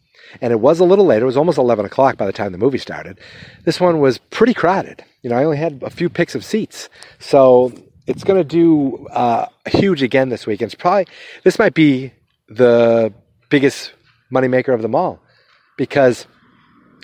and 0.41 0.53
it 0.53 0.61
was 0.61 0.79
a 0.79 0.85
little 0.85 1.07
later. 1.07 1.25
It 1.25 1.27
was 1.27 1.37
almost 1.37 1.59
11 1.59 1.85
o'clock 1.85 2.17
by 2.17 2.27
the 2.27 2.33
time 2.33 2.53
the 2.53 2.59
movie 2.59 2.79
started. 2.79 3.19
This 3.65 3.81
one 3.81 3.99
was 3.99 4.19
pretty 4.19 4.55
crowded. 4.55 5.05
You 5.23 5.31
know, 5.31 5.37
I 5.37 5.43
only 5.43 5.57
had 5.57 5.83
a 5.83 5.91
few 5.91 6.09
picks 6.09 6.37
of 6.37 6.45
seats, 6.45 6.89
so 7.19 7.73
it's 8.09 8.25
going 8.25 8.41
to 8.41 8.45
do 8.45 9.07
uh, 9.09 9.47
huge 9.67 10.03
again 10.03 10.31
this 10.31 10.47
week. 10.47 10.63
It's 10.63 10.75
probably 10.75 11.07
this 11.45 11.59
might 11.59 11.75
be 11.75 12.13
the 12.49 13.13
biggest 13.51 13.93
moneymaker 14.33 14.75
of 14.75 14.83
them 14.83 14.95
all 14.95 15.21
because 15.77 16.27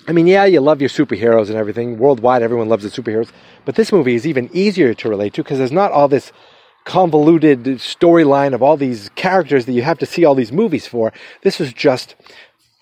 I 0.08 0.12
mean, 0.12 0.26
yeah, 0.26 0.44
you 0.44 0.60
love 0.60 0.80
your 0.80 0.90
superheroes 0.90 1.48
and 1.48 1.56
everything. 1.56 1.98
Worldwide, 1.98 2.42
everyone 2.42 2.68
loves 2.68 2.84
the 2.84 3.02
superheroes. 3.02 3.30
But 3.64 3.74
this 3.74 3.92
movie 3.92 4.14
is 4.14 4.26
even 4.26 4.50
easier 4.52 4.92
to 4.94 5.08
relate 5.08 5.34
to 5.34 5.42
because 5.42 5.58
there's 5.58 5.72
not 5.72 5.92
all 5.92 6.08
this 6.08 6.32
convoluted 6.84 7.64
storyline 7.64 8.54
of 8.54 8.62
all 8.62 8.76
these 8.76 9.08
characters 9.10 9.64
that 9.64 9.72
you 9.72 9.82
have 9.82 9.98
to 9.98 10.06
see 10.06 10.24
all 10.24 10.34
these 10.34 10.52
movies 10.52 10.86
for. 10.86 11.12
This 11.42 11.60
is 11.60 11.72
just 11.72 12.16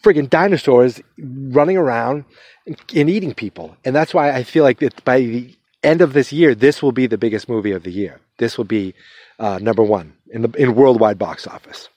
friggin' 0.03 0.29
dinosaurs 0.29 1.01
running 1.19 1.77
around 1.77 2.25
and, 2.67 2.77
and 2.95 3.09
eating 3.09 3.35
people. 3.35 3.77
And 3.85 3.95
that's 3.95 4.13
why 4.13 4.33
I 4.33 4.43
feel 4.43 4.65
like 4.65 4.81
that 4.81 5.05
by 5.05 5.21
the 5.21 5.57
end 5.83 6.01
of 6.01 6.13
this 6.13 6.33
year, 6.33 6.55
this 6.55 6.83
will 6.83 6.93
be 6.93 7.07
the 7.07 7.19
biggest 7.19 7.49
movie 7.49 7.73
of 7.73 7.83
the 7.83 7.91
year. 7.91 8.21
This 8.39 8.57
will 8.57 8.65
be 8.65 8.95
uh, 9.39 9.59
number 9.61 9.83
one 9.83 10.15
in 10.31 10.43
the 10.43 10.51
in 10.53 10.75
worldwide 10.75 11.19
box 11.19 11.47
office. 11.47 11.89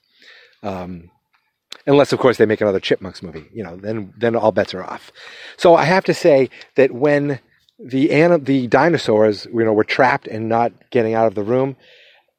Um, 0.63 1.10
unless, 1.86 2.12
of 2.12 2.19
course, 2.19 2.38
they 2.38 2.45
make 2.45 2.62
another 2.62 2.80
Chipmunks 2.80 3.21
movie. 3.21 3.45
You 3.54 3.63
know, 3.63 3.76
then 3.76 4.13
then 4.17 4.36
all 4.36 4.52
bets 4.52 4.74
are 4.74 4.84
off. 4.84 5.12
So 5.58 5.76
I 5.76 5.86
have 5.86 6.06
to 6.06 6.13
say 6.13 6.50
that 6.76 6.91
when 6.91 7.39
the 7.80 8.08
the 8.41 8.67
dinosaurs, 8.67 9.45
you 9.45 9.63
know, 9.63 9.74
were 9.74 9.84
trapped 9.84 10.28
and 10.28 10.50
not 10.50 10.71
getting 10.91 11.13
out 11.13 11.28
of 11.28 11.36
the 11.36 11.43
room, 11.43 11.76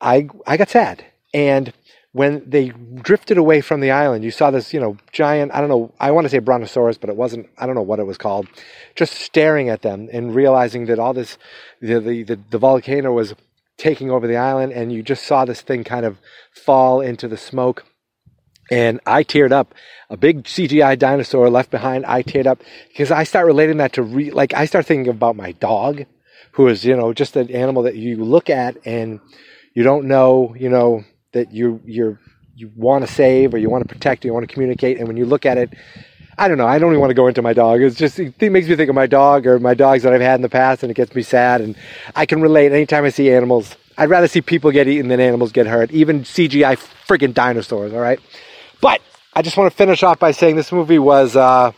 I 0.01 0.29
I 0.47 0.57
got 0.57 0.71
sad 0.71 1.05
and 1.37 1.73
when 2.17 2.43
they 2.49 2.71
drifted 2.71 3.37
away 3.37 3.61
from 3.61 3.81
the 3.81 3.91
island, 3.91 4.25
you 4.25 4.31
saw 4.31 4.51
this, 4.51 4.73
you 4.73 4.81
know, 4.81 4.97
giant, 5.13 5.53
I 5.53 5.61
don't 5.61 5.69
know, 5.69 5.93
I 6.01 6.13
want 6.13 6.25
to 6.25 6.31
say 6.31 6.39
brontosaurus, 6.39 6.97
but 6.97 7.11
it 7.11 7.17
wasn't, 7.17 7.51
I 7.59 7.67
don't 7.67 7.75
know 7.75 7.83
what 7.83 7.99
it 7.99 8.07
was 8.07 8.17
called, 8.17 8.49
just 8.95 9.13
staring 9.13 9.69
at 9.69 9.83
them 9.83 10.09
and 10.11 10.35
realizing 10.35 10.87
that 10.87 10.99
all 10.99 11.13
this, 11.13 11.37
the, 11.83 12.01
the, 12.01 12.23
the, 12.23 12.41
the 12.49 12.57
volcano 12.57 13.13
was 13.13 13.35
taking 13.77 14.11
over 14.11 14.27
the 14.27 14.39
island 14.39 14.73
and 14.73 14.91
you 14.91 15.03
just 15.03 15.25
saw 15.25 15.45
this 15.45 15.61
thing 15.61 15.85
kind 15.85 16.07
of 16.07 16.17
fall 16.55 17.03
into 17.03 17.29
the 17.29 17.37
smoke. 17.37 17.85
And 18.71 18.99
I 19.05 19.23
teared 19.23 19.53
up. 19.53 19.75
A 20.09 20.17
big 20.17 20.45
CGI 20.45 20.99
dinosaur 20.99 21.51
left 21.51 21.71
behind. 21.71 22.07
I 22.07 22.23
teared 22.23 22.47
up 22.47 22.63
because 22.89 23.11
I 23.11 23.25
start 23.25 23.45
relating 23.45 23.77
that 23.77 23.93
to 23.93 24.03
re, 24.03 24.31
like 24.31 24.55
I 24.55 24.65
start 24.65 24.87
thinking 24.87 25.11
about 25.11 25.37
my 25.37 25.53
dog, 25.53 26.07
who 26.53 26.67
is 26.69 26.85
you 26.85 26.97
know 26.97 27.13
just 27.13 27.37
an 27.37 27.51
animal 27.51 27.83
that 27.83 27.97
you 27.97 28.25
look 28.25 28.49
at 28.49 28.79
and 28.87 29.21
you 29.75 29.83
don't 29.83 30.07
know 30.07 30.55
you 30.59 30.69
know 30.69 31.05
that 31.37 31.53
you 31.53 31.81
you 31.85 32.19
you 32.57 32.71
want 32.75 33.07
to 33.07 33.13
save 33.13 33.55
or 33.55 33.59
you 33.59 33.71
want 33.71 33.87
to 33.87 33.95
protect 33.95 34.25
or 34.25 34.29
you 34.29 34.35
want 34.35 34.49
to 34.49 34.53
communicate 34.53 34.99
and 34.99 35.07
when 35.07 35.17
you 35.17 35.27
look 35.27 35.47
at 35.47 35.59
it 35.59 35.73
I 36.39 36.49
don't 36.49 36.59
know. 36.59 36.67
I 36.67 36.79
don't 36.79 36.91
even 36.91 37.01
want 37.01 37.11
to 37.11 37.15
go 37.15 37.29
into 37.29 37.41
my 37.41 37.55
dog. 37.55 37.81
It's 37.81 37.97
just 37.97 38.19
it 38.19 38.53
makes 38.53 38.69
me 38.69 38.77
think 38.77 38.91
of 38.91 38.95
my 38.95 39.07
dog 39.07 39.47
or 39.47 39.59
my 39.59 39.73
dogs 39.73 40.03
that 40.03 40.13
I've 40.13 40.21
had 40.21 40.35
in 40.35 40.43
the 40.43 40.51
past, 40.51 40.83
and 40.83 40.91
it 40.91 40.95
gets 40.95 41.15
me 41.15 41.23
sad. 41.23 41.63
And 41.63 41.77
I 42.15 42.27
can 42.27 42.43
relate 42.43 42.73
anytime 42.73 43.05
I 43.05 43.09
see 43.09 43.33
animals. 43.33 43.75
I'd 43.97 44.11
rather 44.11 44.29
see 44.29 44.43
people 44.43 44.71
get 44.71 44.87
eaten 44.87 45.09
than 45.09 45.19
animals 45.19 45.51
get 45.53 45.67
hurt, 45.67 45.91
even 45.93 46.25
CGI 46.25 46.77
friggin' 47.09 47.33
dinosaurs. 47.33 47.95
All 47.95 48.01
right, 48.01 48.21
but 48.83 49.01
I 49.33 49.41
just 49.41 49.57
want 49.57 49.71
to 49.71 49.77
finish 49.77 50.03
off 50.03 50.19
by 50.19 50.33
saying 50.33 50.57
this 50.57 50.73
movie 50.73 50.99
was 50.99 51.37
uh, 51.37 51.73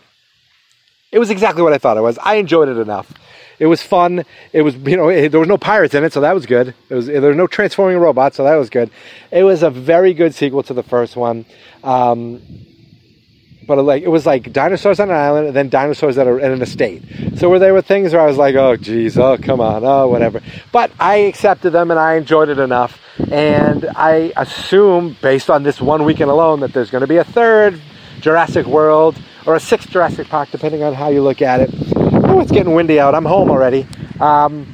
it 1.13 1.21
was 1.21 1.31
exactly 1.31 1.63
what 1.63 1.73
I 1.73 1.79
thought 1.79 1.97
it 1.97 2.03
was. 2.03 2.19
I 2.19 2.35
enjoyed 2.35 2.69
it 2.69 2.79
enough. 2.79 3.13
It 3.59 3.67
was 3.67 3.83
fun. 3.83 4.25
It 4.53 4.63
was, 4.63 4.77
you 4.77 4.97
know, 4.97 5.09
it, 5.09 5.31
there 5.31 5.41
was 5.41 5.49
no 5.49 5.59
pirates 5.59 5.95
in 5.95 6.05
it, 6.05 6.13
so 6.13 6.21
that 6.21 6.35
was 6.35 6.47
good. 6.47 6.75
It 6.89 6.95
was, 6.95 7.07
there 7.07 7.35
no 7.35 7.47
transforming 7.47 7.99
robots, 7.99 8.37
so 8.37 8.45
that 8.45 8.57
was 8.57 8.71
good. 8.71 8.91
It 9.31 9.43
was 9.43 9.63
a 9.63 9.71
very 9.71 10.15
good 10.15 10.35
sequel 10.35 10.63
to 10.65 10.75
the 10.75 10.83
first 10.83 11.17
one. 11.17 11.45
Um, 11.83 12.41
but 13.69 13.85
like 13.85 14.03
it 14.03 14.09
was 14.09 14.25
like 14.25 14.51
dinosaurs 14.53 14.99
on 14.99 15.11
an 15.11 15.17
island 15.17 15.49
and 15.49 15.55
then 15.55 15.69
dinosaurs 15.69 16.17
that 16.17 16.27
are 16.27 16.41
in 16.41 16.51
an 16.51 16.63
estate. 16.63 17.03
So 17.37 17.51
where 17.51 17.59
there 17.59 17.75
were 17.75 17.83
things 17.83 18.15
where 18.15 18.23
I 18.23 18.27
was 18.27 18.39
like, 18.39 18.55
oh 18.55 18.77
geez, 18.77 19.19
oh 19.19 19.37
come 19.37 19.61
on, 19.61 19.85
oh 19.85 20.09
whatever. 20.09 20.41
But 20.73 20.91
I 20.99 21.17
accepted 21.17 21.71
them 21.71 21.91
and 21.91 22.01
I 22.01 22.15
enjoyed 22.15 22.49
it 22.49 22.59
enough. 22.59 22.99
And 23.31 23.85
I 23.95 24.33
assume, 24.37 25.17
based 25.21 25.51
on 25.51 25.65
this 25.65 25.81
one 25.81 26.05
weekend 26.05 26.31
alone, 26.31 26.61
that 26.61 26.73
there's 26.73 26.91
going 26.91 27.03
to 27.03 27.07
be 27.07 27.19
a 27.19 27.25
third 27.25 27.79
Jurassic 28.21 28.65
World 28.65 29.21
or 29.45 29.55
a 29.55 29.61
sixth 29.61 29.91
Jurassic 29.91 30.29
Park, 30.29 30.51
depending 30.51 30.83
on 30.83 30.95
how 30.95 31.11
you 31.11 31.23
look 31.23 31.43
at 31.43 31.61
it. 31.61 31.88
Oh, 32.29 32.41
it's 32.41 32.53
getting 32.53 32.75
windy 32.75 33.01
out. 33.01 33.15
I'm 33.15 33.25
home 33.25 33.51
already. 33.51 33.87
Um, 34.21 34.67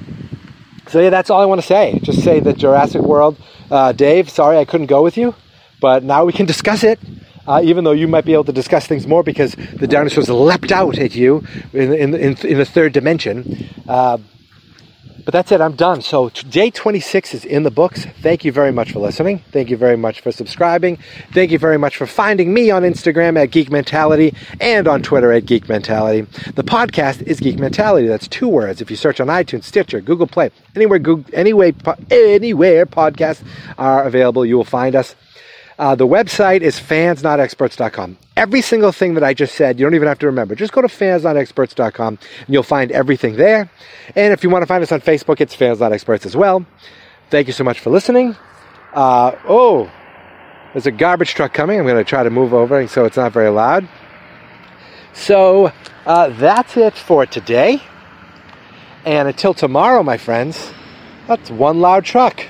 so 0.88 1.00
yeah, 1.00 1.10
that's 1.10 1.30
all 1.30 1.40
I 1.40 1.44
want 1.44 1.60
to 1.60 1.66
say. 1.66 2.00
Just 2.02 2.24
say 2.24 2.40
that 2.40 2.56
Jurassic 2.56 3.00
World, 3.00 3.38
uh, 3.70 3.92
Dave. 3.92 4.28
Sorry 4.28 4.58
I 4.58 4.64
couldn't 4.64 4.88
go 4.88 5.04
with 5.04 5.16
you, 5.16 5.36
but 5.80 6.02
now 6.02 6.24
we 6.24 6.32
can 6.32 6.46
discuss 6.54 6.82
it. 6.82 6.98
Uh, 7.46 7.60
even 7.62 7.84
though 7.84 7.92
you 7.92 8.08
might 8.08 8.24
be 8.24 8.32
able 8.32 8.42
to 8.44 8.52
discuss 8.52 8.88
things 8.88 9.06
more 9.06 9.22
because 9.22 9.54
the 9.54 9.86
dinosaurs 9.86 10.28
leapt 10.28 10.72
out 10.72 10.98
at 10.98 11.14
you 11.14 11.44
in 11.72 11.92
in, 11.92 12.14
in, 12.14 12.36
in 12.38 12.58
the 12.58 12.64
third 12.64 12.92
dimension. 12.92 13.68
Uh, 13.86 14.18
but 15.24 15.32
that's 15.32 15.52
it. 15.52 15.60
I'm 15.60 15.74
done. 15.74 16.02
So 16.02 16.28
day 16.28 16.70
26 16.70 17.34
is 17.34 17.44
in 17.44 17.62
the 17.62 17.70
books. 17.70 18.04
Thank 18.20 18.44
you 18.44 18.52
very 18.52 18.72
much 18.72 18.92
for 18.92 18.98
listening. 18.98 19.40
Thank 19.52 19.70
you 19.70 19.76
very 19.76 19.96
much 19.96 20.20
for 20.20 20.32
subscribing. 20.32 20.98
Thank 21.32 21.50
you 21.50 21.58
very 21.58 21.78
much 21.78 21.96
for 21.96 22.06
finding 22.06 22.52
me 22.52 22.70
on 22.70 22.82
Instagram 22.82 23.40
at 23.42 23.50
Geek 23.50 23.70
Mentality 23.70 24.34
and 24.60 24.87
on 24.87 25.02
Twitter 25.02 25.32
at 25.32 25.46
Geek 25.46 25.68
Mentality. 25.68 26.22
The 26.54 26.64
podcast 26.64 27.22
is 27.22 27.40
Geek 27.40 27.58
Mentality. 27.58 28.06
That's 28.06 28.28
two 28.28 28.48
words. 28.48 28.80
If 28.80 28.90
you 28.90 28.96
search 28.96 29.20
on 29.20 29.28
iTunes, 29.28 29.64
Stitcher, 29.64 30.00
Google 30.00 30.26
Play, 30.26 30.50
anywhere, 30.76 30.98
Google, 30.98 31.24
anyway, 31.32 31.74
anywhere 32.10 32.87
podcasts 32.87 33.42
are 33.78 34.04
available, 34.04 34.44
you 34.44 34.56
will 34.56 34.64
find 34.64 34.94
us. 34.94 35.14
Uh, 35.78 35.94
the 35.94 36.06
website 36.06 36.60
is 36.60 36.78
fansnotexperts.com. 36.78 38.16
Every 38.37 38.62
single 38.62 38.92
thing 38.92 39.14
that 39.14 39.24
I 39.24 39.34
just 39.34 39.54
said, 39.54 39.78
you 39.78 39.87
don't 39.87 39.94
even 39.94 40.08
have 40.08 40.18
to 40.20 40.26
remember. 40.26 40.54
Just 40.54 40.72
go 40.72 40.80
to 40.82 40.88
fansnotexperts.com 40.88 42.18
and 42.46 42.48
you'll 42.48 42.62
find 42.62 42.92
everything 42.92 43.37
there. 43.37 43.70
And 44.14 44.32
if 44.32 44.44
you 44.44 44.50
want 44.50 44.62
to 44.62 44.66
find 44.66 44.82
us 44.82 44.92
on 44.92 45.00
Facebook, 45.00 45.40
it's 45.40 45.54
Fans 45.54 45.80
Not 45.80 45.92
Experts 45.92 46.26
as 46.26 46.37
well. 46.37 46.64
Thank 47.30 47.48
you 47.48 47.52
so 47.52 47.64
much 47.64 47.80
for 47.80 47.90
listening. 47.90 48.37
Uh, 48.92 49.32
oh, 49.48 49.90
there's 50.72 50.87
a 50.87 50.92
garbage 50.92 51.34
truck 51.34 51.52
coming. 51.52 51.78
I'm 51.78 51.87
going 51.87 51.96
to 51.96 52.04
try 52.08 52.22
to 52.22 52.30
move 52.30 52.54
over 52.54 52.87
so 52.87 53.04
it's 53.04 53.16
not 53.16 53.32
very 53.32 53.50
loud. 53.50 53.88
So 55.12 55.72
uh, 56.06 56.28
that's 56.28 56.76
it 56.76 56.94
for 56.94 57.26
today. 57.26 57.82
And 59.04 59.28
until 59.28 59.54
tomorrow, 59.54 60.02
my 60.02 60.16
friends, 60.16 60.72
that's 61.26 61.50
one 61.50 61.80
loud 61.80 62.04
truck. 62.04 62.44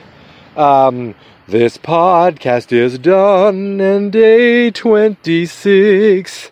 Um, 0.56 1.14
this 1.46 1.76
podcast 1.76 2.72
is 2.72 2.98
done, 2.98 3.80
and 3.80 4.10
day 4.10 4.70
26 4.70 6.50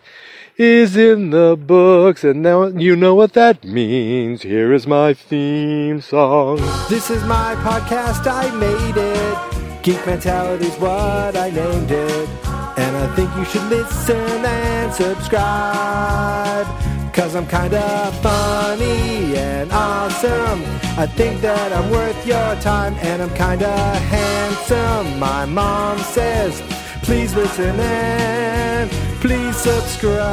is 0.55 0.95
in 0.95 1.31
the 1.31 1.57
books, 1.57 2.23
and 2.23 2.43
now 2.43 2.67
you 2.67 2.95
know 2.95 3.15
what 3.15 3.33
that 3.33 3.63
means. 3.63 4.43
Here 4.43 4.71
is 4.71 4.85
my 4.85 5.13
theme 5.13 5.99
song. 6.01 6.57
This 6.89 7.09
is 7.09 7.23
my 7.23 7.55
podcast, 7.55 8.27
I 8.27 8.53
made 8.55 8.97
it. 8.97 9.83
Geek 9.83 10.05
Mentality's 10.05 10.75
what 10.77 11.35
I 11.35 11.49
named 11.49 11.91
it. 11.91 12.29
And 12.77 12.95
I 12.95 13.15
think 13.15 13.35
you 13.35 13.45
should 13.45 13.67
listen 13.69 14.45
and 14.45 14.93
subscribe. 14.93 16.67
Cause 17.13 17.35
I'm 17.35 17.45
kinda 17.45 18.11
funny 18.23 19.37
and 19.37 19.71
awesome. 19.71 20.63
I 20.97 21.05
think 21.05 21.41
that 21.41 21.71
I'm 21.71 21.91
worth 21.91 22.25
your 22.25 22.55
time 22.55 22.95
and 23.01 23.21
I'm 23.21 23.29
kinda 23.35 23.69
handsome. 23.69 25.19
My 25.19 25.45
mom 25.45 25.99
says, 25.99 26.59
please 27.03 27.35
listen 27.35 27.79
and 27.79 28.89
please 29.21 29.55
subscribe. 29.55 30.23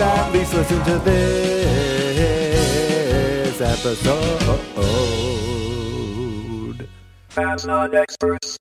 At 0.00 0.32
least 0.32 0.54
listen 0.54 0.82
to 0.84 0.98
this 0.98 1.20
episode. 3.60 4.60
Not 7.66 7.94
experts. 7.94 8.58